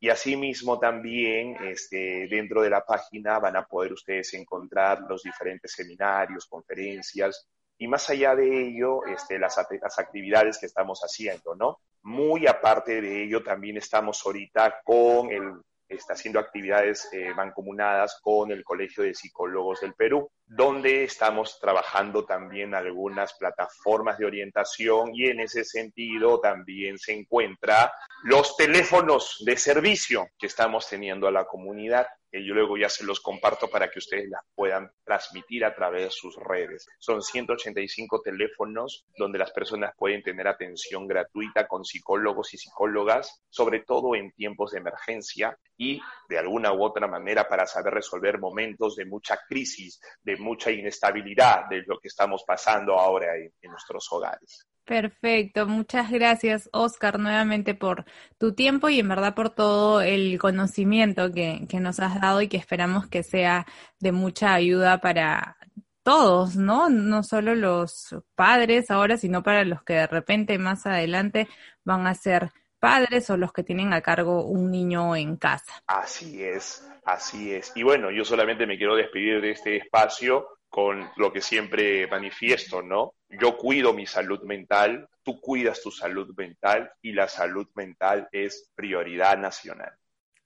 Y 0.00 0.08
asimismo 0.08 0.80
también 0.80 1.56
este, 1.64 2.26
dentro 2.28 2.60
de 2.60 2.70
la 2.70 2.84
página 2.84 3.38
van 3.38 3.54
a 3.54 3.64
poder 3.64 3.92
ustedes 3.92 4.34
encontrar 4.34 5.02
los 5.08 5.22
diferentes 5.22 5.70
seminarios, 5.70 6.46
conferencias 6.46 7.46
y 7.78 7.88
más 7.88 8.08
allá 8.10 8.34
de 8.34 8.68
ello, 8.68 9.04
este, 9.06 9.38
las, 9.38 9.56
las 9.80 9.98
actividades 9.98 10.58
que 10.58 10.66
estamos 10.66 11.00
haciendo, 11.00 11.54
¿no? 11.54 11.80
Muy 12.02 12.46
aparte 12.46 13.00
de 13.00 13.24
ello, 13.24 13.42
también 13.42 13.76
estamos 13.76 14.22
ahorita 14.24 14.80
con 14.84 15.30
el, 15.30 15.54
está 15.88 16.14
haciendo 16.14 16.38
actividades 16.38 17.08
eh, 17.12 17.32
mancomunadas 17.34 18.18
con 18.22 18.50
el 18.50 18.64
Colegio 18.64 19.04
de 19.04 19.14
Psicólogos 19.14 19.80
del 19.80 19.94
Perú, 19.94 20.30
donde 20.46 21.04
estamos 21.04 21.58
trabajando 21.60 22.24
también 22.24 22.74
algunas 22.74 23.34
plataformas 23.34 24.18
de 24.18 24.26
orientación 24.26 25.10
y 25.14 25.28
en 25.28 25.40
ese 25.40 25.64
sentido 25.64 26.40
también 26.40 26.98
se 26.98 27.12
encuentra 27.12 27.92
los 28.22 28.56
teléfonos 28.56 29.42
de 29.44 29.56
servicio 29.56 30.28
que 30.38 30.46
estamos 30.46 30.88
teniendo 30.88 31.28
a 31.28 31.32
la 31.32 31.44
comunidad 31.44 32.06
que 32.34 32.44
yo 32.44 32.52
luego 32.52 32.76
ya 32.76 32.88
se 32.88 33.04
los 33.04 33.20
comparto 33.20 33.70
para 33.70 33.88
que 33.88 34.00
ustedes 34.00 34.28
las 34.28 34.42
puedan 34.56 34.90
transmitir 35.04 35.64
a 35.64 35.72
través 35.72 36.02
de 36.02 36.10
sus 36.10 36.34
redes. 36.34 36.84
Son 36.98 37.22
185 37.22 38.22
teléfonos 38.22 39.06
donde 39.16 39.38
las 39.38 39.52
personas 39.52 39.92
pueden 39.96 40.20
tener 40.20 40.48
atención 40.48 41.06
gratuita 41.06 41.68
con 41.68 41.84
psicólogos 41.84 42.52
y 42.52 42.58
psicólogas, 42.58 43.40
sobre 43.48 43.84
todo 43.84 44.16
en 44.16 44.32
tiempos 44.32 44.72
de 44.72 44.78
emergencia 44.78 45.56
y 45.76 46.00
de 46.28 46.38
alguna 46.38 46.72
u 46.72 46.82
otra 46.82 47.06
manera 47.06 47.48
para 47.48 47.66
saber 47.66 47.94
resolver 47.94 48.40
momentos 48.40 48.96
de 48.96 49.04
mucha 49.04 49.38
crisis, 49.48 50.00
de 50.20 50.36
mucha 50.36 50.72
inestabilidad 50.72 51.68
de 51.70 51.84
lo 51.86 52.00
que 52.00 52.08
estamos 52.08 52.42
pasando 52.44 52.98
ahora 52.98 53.36
en, 53.36 53.52
en 53.62 53.70
nuestros 53.70 54.10
hogares. 54.10 54.66
Perfecto, 54.84 55.66
muchas 55.66 56.10
gracias 56.10 56.68
Oscar 56.72 57.18
nuevamente 57.18 57.74
por 57.74 58.04
tu 58.38 58.54
tiempo 58.54 58.90
y 58.90 59.00
en 59.00 59.08
verdad 59.08 59.34
por 59.34 59.48
todo 59.48 60.02
el 60.02 60.38
conocimiento 60.38 61.32
que, 61.32 61.66
que, 61.70 61.80
nos 61.80 62.00
has 62.00 62.20
dado 62.20 62.42
y 62.42 62.48
que 62.48 62.58
esperamos 62.58 63.06
que 63.08 63.22
sea 63.22 63.64
de 63.98 64.12
mucha 64.12 64.52
ayuda 64.52 64.98
para 64.98 65.56
todos, 66.02 66.56
¿no? 66.56 66.90
No 66.90 67.22
solo 67.22 67.54
los 67.54 68.14
padres 68.34 68.90
ahora, 68.90 69.16
sino 69.16 69.42
para 69.42 69.64
los 69.64 69.82
que 69.82 69.94
de 69.94 70.06
repente 70.06 70.58
más 70.58 70.84
adelante 70.84 71.48
van 71.82 72.06
a 72.06 72.14
ser 72.14 72.50
padres 72.78 73.30
o 73.30 73.38
los 73.38 73.54
que 73.54 73.62
tienen 73.62 73.94
a 73.94 74.02
cargo 74.02 74.44
un 74.44 74.70
niño 74.70 75.16
en 75.16 75.36
casa. 75.38 75.82
Así 75.86 76.44
es, 76.44 76.86
así 77.06 77.54
es. 77.54 77.72
Y 77.74 77.82
bueno, 77.82 78.10
yo 78.10 78.26
solamente 78.26 78.66
me 78.66 78.76
quiero 78.76 78.94
despedir 78.94 79.40
de 79.40 79.52
este 79.52 79.78
espacio 79.78 80.46
con 80.68 81.08
lo 81.16 81.32
que 81.32 81.40
siempre 81.40 82.06
manifiesto, 82.08 82.82
¿no? 82.82 83.14
Yo 83.40 83.56
cuido 83.56 83.92
mi 83.92 84.06
salud 84.06 84.42
mental, 84.42 85.08
tú 85.22 85.40
cuidas 85.40 85.80
tu 85.82 85.90
salud 85.90 86.34
mental 86.36 86.92
y 87.02 87.12
la 87.12 87.28
salud 87.28 87.68
mental 87.74 88.28
es 88.32 88.70
prioridad 88.74 89.38
nacional. 89.38 89.92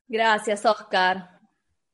Gracias, 0.07 0.65
Oscar. 0.65 1.38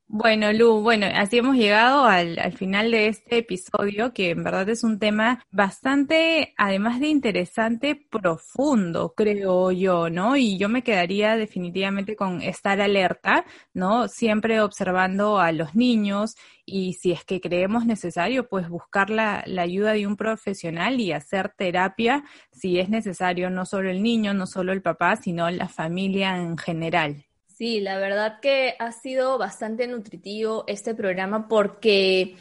Bueno, 0.07 0.53
Lu, 0.53 0.81
bueno, 0.83 1.07
así 1.13 1.39
hemos 1.39 1.57
llegado 1.57 2.05
al, 2.05 2.39
al, 2.39 2.53
final 2.53 2.91
de 2.91 3.09
este 3.09 3.39
episodio, 3.39 4.13
que 4.13 4.31
en 4.31 4.45
verdad 4.45 4.69
es 4.69 4.85
un 4.85 4.99
tema 4.99 5.45
bastante, 5.51 6.55
además 6.57 7.01
de 7.01 7.09
interesante, 7.09 7.97
profundo, 8.11 9.15
creo 9.17 9.73
yo, 9.73 10.11
¿no? 10.11 10.37
Y 10.37 10.59
yo 10.59 10.69
me 10.69 10.83
quedaría 10.85 11.37
definitivamente 11.37 12.17
con 12.17 12.43
estar 12.43 12.81
alerta, 12.81 13.45
¿no? 13.73 14.07
Siempre 14.07 14.61
observando 14.61 15.41
a 15.41 15.53
los 15.53 15.75
niños 15.75 16.37
y 16.67 16.93
si 16.95 17.11
es 17.11 17.25
que 17.25 17.41
creemos 17.41 17.85
necesario, 17.87 18.49
pues 18.49 18.69
buscar 18.69 19.11
la, 19.11 19.43
la 19.47 19.63
ayuda 19.63 19.95
de 19.95 20.07
un 20.07 20.17
profesional 20.17 21.01
y 21.01 21.13
hacer 21.13 21.55
terapia 21.57 22.25
si 22.53 22.79
es 22.79 22.89
necesario, 22.89 23.51
no 23.51 23.65
solo 23.67 23.91
el 23.91 24.03
niño, 24.03 24.35
no 24.35 24.47
solo 24.47 24.73
el 24.73 24.83
papá, 24.83 25.17
sino 25.17 25.51
la 25.51 25.69
familia 25.69 26.37
en 26.37 26.57
general. 26.59 27.25
Sí, 27.57 27.81
la 27.81 27.99
verdad 27.99 28.41
que 28.41 28.75
ha 28.81 28.91
sido 28.91 29.39
bastante 29.39 29.87
nutritivo 29.87 30.65
este 30.67 30.93
programa 30.93 31.47
porque 31.47 32.37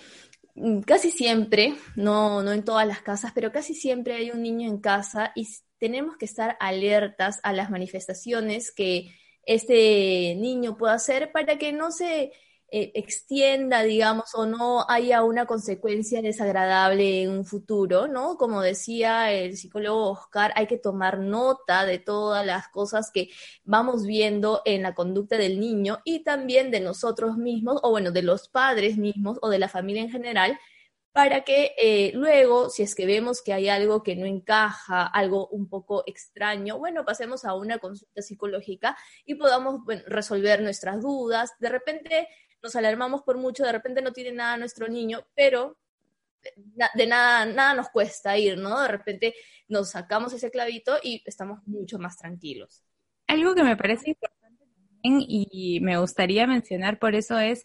mm, 0.56 0.80
casi 0.82 1.12
siempre, 1.12 1.76
no, 1.96 2.42
no 2.42 2.52
en 2.52 2.64
todas 2.64 2.88
las 2.88 3.04
casas, 3.04 3.32
pero 3.36 3.52
casi 3.52 3.76
siempre 3.76 4.16
hay 4.16 4.32
un 4.32 4.42
niño 4.42 4.68
en 4.68 4.80
casa 4.80 5.32
y 5.36 5.48
tenemos 5.78 6.18
que 6.18 6.26
estar 6.26 6.58
alertas 6.60 7.40
a 7.44 7.54
las 7.54 7.70
manifestaciones 7.70 8.72
que 8.72 9.12
este 9.46 10.36
niño 10.36 10.78
pueda 10.78 10.94
hacer 10.94 11.32
para 11.32 11.60
que 11.60 11.74
no 11.74 11.92
se 11.92 12.32
eh, 12.76 12.92
extienda, 12.96 13.84
digamos, 13.84 14.34
o 14.34 14.48
no 14.48 14.84
haya 14.90 15.24
una 15.24 15.46
consecuencia 15.46 16.24
desagradable 16.24 17.22
en 17.22 17.30
un 17.30 17.46
futuro, 17.46 18.08
¿no? 18.08 18.36
Como 18.36 18.64
decía 18.64 19.32
el 19.32 19.56
psicólogo 19.58 20.10
Oscar, 20.10 20.52
hay 20.56 20.66
que 20.66 20.80
tomar 20.80 21.20
nota 21.20 21.86
de 21.86 22.00
todas 22.00 22.44
las 22.44 22.70
cosas 22.70 23.12
que 23.14 23.30
vamos 23.64 24.08
viendo 24.08 24.64
en 24.66 24.82
la 24.82 24.96
conducta 24.96 25.38
del 25.38 25.60
niño 25.60 26.00
y 26.04 26.24
también 26.24 26.72
de 26.72 26.80
nosotros 26.80 27.38
mismos, 27.38 27.80
o 27.84 27.92
bueno, 27.92 28.10
de 28.10 28.24
los 28.24 28.50
padres 28.50 28.98
mismos 28.98 29.38
o 29.44 29.50
de 29.50 29.60
la 29.60 29.70
familia 29.70 30.02
en 30.02 30.10
general, 30.10 30.58
para 31.12 31.44
que 31.44 31.76
eh, 31.78 32.12
luego, 32.16 32.72
si 32.72 32.82
es 32.82 32.96
que 32.96 33.06
vemos 33.06 33.44
que 33.44 33.54
hay 33.54 33.70
algo 33.70 34.02
que 34.02 34.16
no 34.16 34.26
encaja, 34.26 35.06
algo 35.06 35.48
un 35.50 35.70
poco 35.70 36.04
extraño, 36.08 36.80
bueno, 36.80 37.06
pasemos 37.06 37.46
a 37.46 37.54
una 37.54 37.78
consulta 37.78 38.24
psicológica 38.24 38.98
y 39.26 39.36
podamos 39.36 39.82
resolver 40.08 40.64
nuestras 40.64 41.02
dudas. 41.02 41.52
De 41.60 41.70
repente 41.70 42.28
nos 42.64 42.76
alarmamos 42.76 43.22
por 43.22 43.38
mucho, 43.38 43.64
de 43.64 43.74
repente 43.74 44.02
no 44.02 44.14
tiene 44.14 44.32
nada 44.32 44.58
nuestro 44.58 44.88
niño, 44.88 45.28
pero 45.36 45.78
de 46.96 47.08
nada, 47.08 47.46
nada 47.46 47.74
nos 47.74 47.90
cuesta 47.90 48.38
ir, 48.38 48.58
¿no? 48.58 48.82
De 48.82 48.88
repente 48.88 49.36
nos 49.68 49.92
sacamos 49.92 50.34
ese 50.34 50.50
clavito 50.50 50.96
y 51.04 51.22
estamos 51.26 51.60
mucho 51.66 52.00
más 52.00 52.18
tranquilos. 52.18 52.84
Algo 53.28 53.54
que 53.54 53.64
me 53.64 53.78
parece 53.78 54.10
importante 54.10 54.66
también 54.66 55.26
y 55.28 55.80
me 55.82 55.98
gustaría 55.98 56.48
mencionar 56.48 57.00
por 57.00 57.16
eso 57.16 57.38
es 57.38 57.64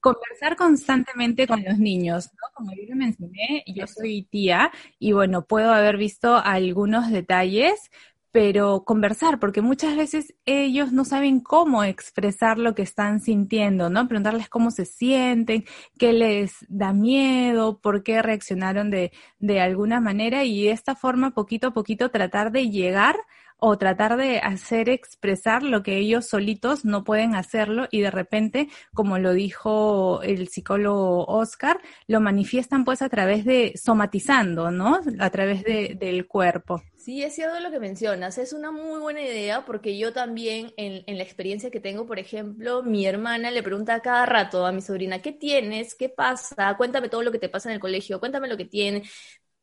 conversar 0.00 0.56
constantemente 0.56 1.46
con 1.46 1.64
los 1.64 1.78
niños, 1.78 2.26
¿no? 2.34 2.48
Como 2.52 2.72
yo 2.74 2.82
le 2.86 2.94
mencioné, 2.94 3.64
yo 3.66 3.86
soy 3.86 4.24
tía 4.24 4.70
y 4.98 5.12
bueno, 5.12 5.46
puedo 5.46 5.72
haber 5.72 5.96
visto 5.96 6.36
algunos 6.36 7.10
detalles, 7.10 7.90
pero 8.34 8.82
conversar, 8.84 9.38
porque 9.38 9.62
muchas 9.62 9.96
veces 9.96 10.34
ellos 10.44 10.90
no 10.90 11.04
saben 11.04 11.38
cómo 11.38 11.84
expresar 11.84 12.58
lo 12.58 12.74
que 12.74 12.82
están 12.82 13.20
sintiendo, 13.20 13.90
¿no? 13.90 14.08
Preguntarles 14.08 14.48
cómo 14.48 14.72
se 14.72 14.86
sienten, 14.86 15.64
qué 16.00 16.12
les 16.12 16.52
da 16.68 16.92
miedo, 16.92 17.78
por 17.80 18.02
qué 18.02 18.22
reaccionaron 18.22 18.90
de, 18.90 19.12
de 19.38 19.60
alguna 19.60 20.00
manera 20.00 20.42
y 20.42 20.64
de 20.64 20.72
esta 20.72 20.96
forma, 20.96 21.30
poquito 21.30 21.68
a 21.68 21.74
poquito, 21.74 22.10
tratar 22.10 22.50
de 22.50 22.70
llegar 22.70 23.14
o 23.58 23.78
tratar 23.78 24.16
de 24.16 24.38
hacer 24.38 24.88
expresar 24.88 25.62
lo 25.62 25.82
que 25.82 25.96
ellos 25.96 26.26
solitos 26.26 26.84
no 26.84 27.04
pueden 27.04 27.34
hacerlo 27.34 27.88
y 27.90 28.00
de 28.00 28.10
repente, 28.10 28.68
como 28.92 29.18
lo 29.18 29.32
dijo 29.32 30.22
el 30.22 30.48
psicólogo 30.48 31.24
Oscar, 31.26 31.80
lo 32.06 32.20
manifiestan 32.20 32.84
pues 32.84 33.02
a 33.02 33.08
través 33.08 33.44
de 33.44 33.72
somatizando, 33.76 34.70
¿no? 34.70 35.00
A 35.18 35.30
través 35.30 35.64
de, 35.64 35.96
del 35.98 36.26
cuerpo. 36.26 36.82
Sí, 37.04 37.22
es 37.22 37.34
cierto 37.34 37.60
lo 37.60 37.70
que 37.70 37.80
mencionas. 37.80 38.38
Es 38.38 38.54
una 38.54 38.70
muy 38.70 38.98
buena 38.98 39.20
idea 39.20 39.66
porque 39.66 39.98
yo 39.98 40.14
también, 40.14 40.72
en, 40.78 41.04
la 41.18 41.22
experiencia 41.22 41.70
que 41.70 41.78
tengo, 41.78 42.06
por 42.06 42.18
ejemplo, 42.18 42.82
mi 42.82 43.04
hermana 43.04 43.50
le 43.50 43.62
pregunta 43.62 44.00
cada 44.00 44.24
rato 44.24 44.64
a 44.64 44.72
mi 44.72 44.80
sobrina, 44.80 45.20
¿qué 45.20 45.30
tienes? 45.30 45.94
¿Qué 45.94 46.08
pasa? 46.08 46.74
Cuéntame 46.78 47.10
todo 47.10 47.22
lo 47.22 47.30
que 47.30 47.38
te 47.38 47.50
pasa 47.50 47.68
en 47.68 47.74
el 47.74 47.80
colegio, 47.80 48.20
cuéntame 48.20 48.48
lo 48.48 48.56
que 48.56 48.64
tienes 48.64 49.06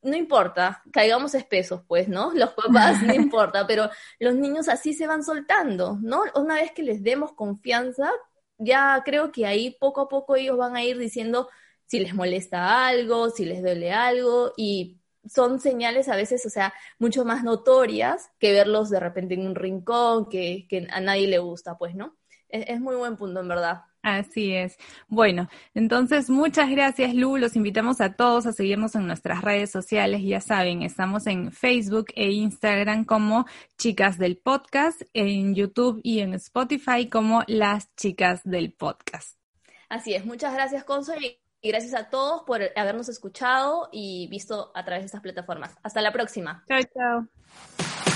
no 0.02 0.16
importa, 0.16 0.82
caigamos 0.92 1.34
espesos, 1.34 1.82
pues, 1.86 2.08
¿no? 2.08 2.32
Los 2.34 2.50
papás 2.52 3.02
no 3.02 3.14
importa, 3.14 3.66
pero 3.66 3.88
los 4.18 4.34
niños 4.34 4.68
así 4.68 4.94
se 4.94 5.06
van 5.06 5.22
soltando, 5.22 5.98
¿no? 6.02 6.22
Una 6.34 6.56
vez 6.56 6.72
que 6.72 6.82
les 6.82 7.02
demos 7.02 7.32
confianza, 7.32 8.10
ya 8.58 9.00
creo 9.04 9.32
que 9.32 9.46
ahí 9.46 9.76
poco 9.78 10.02
a 10.02 10.08
poco 10.08 10.36
ellos 10.36 10.56
van 10.56 10.76
a 10.76 10.84
ir 10.84 10.98
diciendo 10.98 11.48
si 11.86 12.00
les 12.00 12.14
molesta 12.14 12.86
algo, 12.86 13.30
si 13.30 13.44
les 13.44 13.62
duele 13.62 13.92
algo, 13.92 14.52
y 14.56 15.00
son 15.28 15.60
señales 15.60 16.08
a 16.08 16.16
veces, 16.16 16.44
o 16.46 16.50
sea, 16.50 16.74
mucho 16.98 17.24
más 17.24 17.44
notorias 17.44 18.30
que 18.38 18.52
verlos 18.52 18.90
de 18.90 19.00
repente 19.00 19.34
en 19.34 19.46
un 19.46 19.54
rincón 19.54 20.28
que, 20.28 20.66
que 20.68 20.88
a 20.90 21.00
nadie 21.00 21.28
le 21.28 21.38
gusta, 21.38 21.78
pues, 21.78 21.94
¿no? 21.94 22.16
Es, 22.48 22.64
es 22.68 22.80
muy 22.80 22.96
buen 22.96 23.16
punto, 23.16 23.40
en 23.40 23.48
verdad. 23.48 23.82
Así 24.02 24.52
es. 24.52 24.76
Bueno, 25.06 25.48
entonces 25.74 26.28
muchas 26.28 26.68
gracias 26.70 27.14
Lu. 27.14 27.36
Los 27.36 27.54
invitamos 27.54 28.00
a 28.00 28.14
todos 28.14 28.46
a 28.46 28.52
seguirnos 28.52 28.96
en 28.96 29.06
nuestras 29.06 29.42
redes 29.42 29.70
sociales. 29.70 30.22
Ya 30.24 30.40
saben, 30.40 30.82
estamos 30.82 31.28
en 31.28 31.52
Facebook 31.52 32.06
e 32.16 32.32
Instagram 32.32 33.04
como 33.04 33.46
Chicas 33.78 34.18
del 34.18 34.38
Podcast, 34.38 35.02
en 35.12 35.54
YouTube 35.54 36.00
y 36.02 36.18
en 36.18 36.34
Spotify 36.34 37.08
como 37.08 37.44
Las 37.46 37.94
Chicas 37.94 38.40
del 38.42 38.72
Podcast. 38.72 39.38
Así 39.88 40.14
es. 40.14 40.24
Muchas 40.24 40.52
gracias, 40.52 40.82
Consuelo. 40.82 41.26
Y 41.64 41.68
gracias 41.68 41.94
a 41.94 42.10
todos 42.10 42.42
por 42.42 42.60
habernos 42.74 43.08
escuchado 43.08 43.88
y 43.92 44.26
visto 44.28 44.72
a 44.74 44.84
través 44.84 45.02
de 45.02 45.06
estas 45.06 45.20
plataformas. 45.20 45.76
Hasta 45.84 46.02
la 46.02 46.12
próxima. 46.12 46.64
Chao, 46.66 46.80
chao. 46.92 48.11